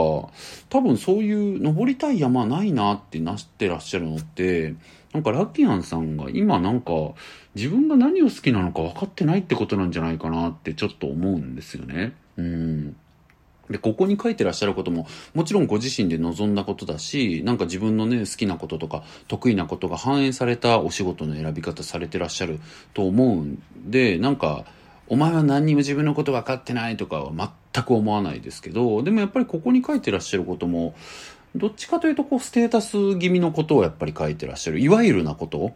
[0.68, 4.74] 多分そういう登りたい山ないなってなしてらっしゃるのって
[5.12, 6.92] なんかラッキアンさんが今なんか
[7.54, 12.14] 自分が何を好きなのか分かってないってことなんじゃないかなってちょっと思うんですよね。
[12.36, 12.96] うん。
[13.70, 22.60] で、ここに書いてらっしゃることも、もちろんご自身で望んだことだし、なんか自分のね、好きなこととか、得意なことが反映されたお仕事の選び方されてらっしゃる
[22.92, 24.64] と思うんで、なんか、
[25.06, 27.32] お前は何にも自分のこと分かってないとかは
[27.72, 30.94] 全く思わないですけど、でもやっぱりここに書いてらっしゃることも、
[31.54, 34.80] どっちかというと、こう、ステータス気味のことをやっぱり書いてらっしゃる。
[34.80, 35.72] いわゆるなこと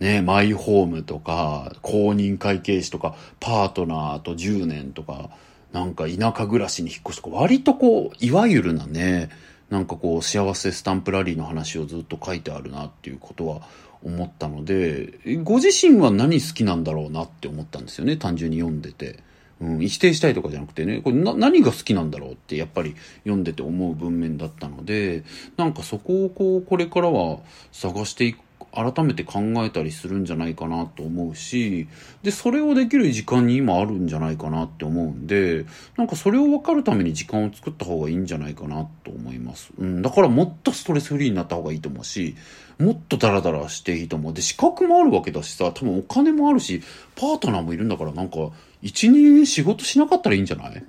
[0.00, 5.30] ね、マイホームとか、公認会計士とか、パートナーと10年とか、
[5.72, 9.28] なんか田舎暮らしに引っ越しとか、割とこう、いわゆるなね、
[9.68, 13.60] なんかこう、幸せスタンプラリーの話をずっと書いてあるなっていうことは
[14.02, 19.18] 思ったので、ご自身は何好きなんだろうなって思ったんですよね、単純に読んでて。
[19.60, 25.22] うん、否定したいとかじゃなくてね、これな何が好きなんだろうってやっぱり読んでて思う文面だったので、
[25.58, 27.40] なんかそこをこう、これからは
[27.70, 28.38] 探していく
[28.72, 31.88] 改めて考えたりするんじゃないかなと思うし、
[32.22, 35.66] で、それをできる時間に今あるんじゃないかなって思うんで、
[35.96, 39.70] なんかそれを分かるために時間を作った方がいいんじゃないかなと思います。
[39.78, 42.36] うん、だからもっとストレスフリーになった方がいいと思うし、
[42.78, 44.32] もっとダラダラしていいと思う。
[44.32, 46.82] で、資格もあるわけだしさ、多分お金もあるし、
[47.16, 48.38] パートナーもいるんだからなんか、
[48.82, 50.84] 1、2年仕事しなかったらいいんじゃない？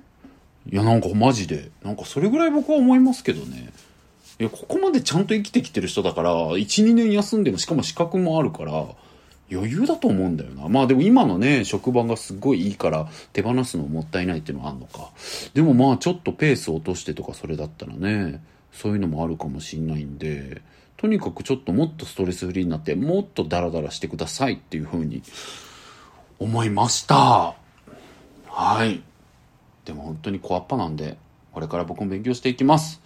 [0.70, 1.70] いや、なんかマジで。
[1.82, 3.70] なんかそれぐらい僕は思いますけどね。
[4.40, 8.86] いや、ここまでちゃんと生きてきてる人だから、1、2年休んでも、しかも資格もあるから、
[9.50, 10.68] 余裕だと思うんだよな。
[10.68, 15.10] まあでも今のね、職場がすごいいいから手放すのもったいないっていうのはあんのか。
[15.52, 20.62] でもまあちょっとペース落としてとかそれだったらね、そういうのもあるかもしんないんで、
[20.96, 25.22] とにかくちょっともっとストレスフリーになって、もっとダラダラしてくださいっていうふうに
[26.38, 27.54] 思いました。
[28.46, 29.02] はい。
[29.84, 31.18] でも本当に小っぱなんで、
[31.52, 33.01] これから僕も勉強していきます。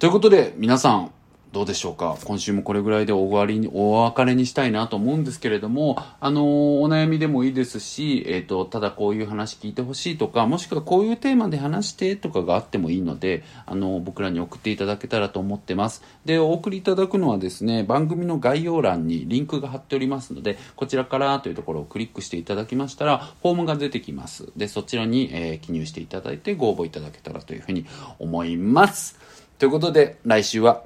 [0.00, 1.12] ということで、皆さん、
[1.52, 2.18] どうでしょうか？
[2.24, 6.44] 今週もこれぐらいで終わりに、お別れにしたいなと思うんですけれども、あのー、
[6.80, 16.02] お悩みでもいいですし、えっ、ー、と、ただこういう話聞いてほしいとか、もしくはこういうテーマで話してとかがあってもいいので、あのー、僕らに送っていただけたらと思ってます。
[16.24, 24.48] で、お送りいただくのはですね、番組の概要欄にリンクが貼っておりますので、こちらからというところをクリックしていただきましたら、フォームが出てきます。
[24.56, 27.86] で、そちらに、え記入していただいてご応募いただけたらというふうに
[28.18, 29.20] 思います。
[29.58, 30.84] ということで、来週は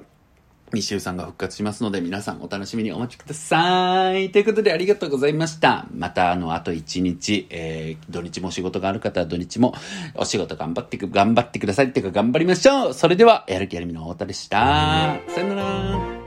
[0.71, 4.31] ミシューさんが復活しますので、皆さんお楽しみにお待ちください。
[4.31, 5.87] ということでありがとうございました。
[5.95, 9.73] また、あの、あと1日、えー、土日も仕事がある方は土日も
[10.15, 15.19] お仕事頑張ってく、頑張ってくださいっていうか頑張りましょうそれでは、やる気やるみの太田でした。
[15.27, 16.19] さよなら。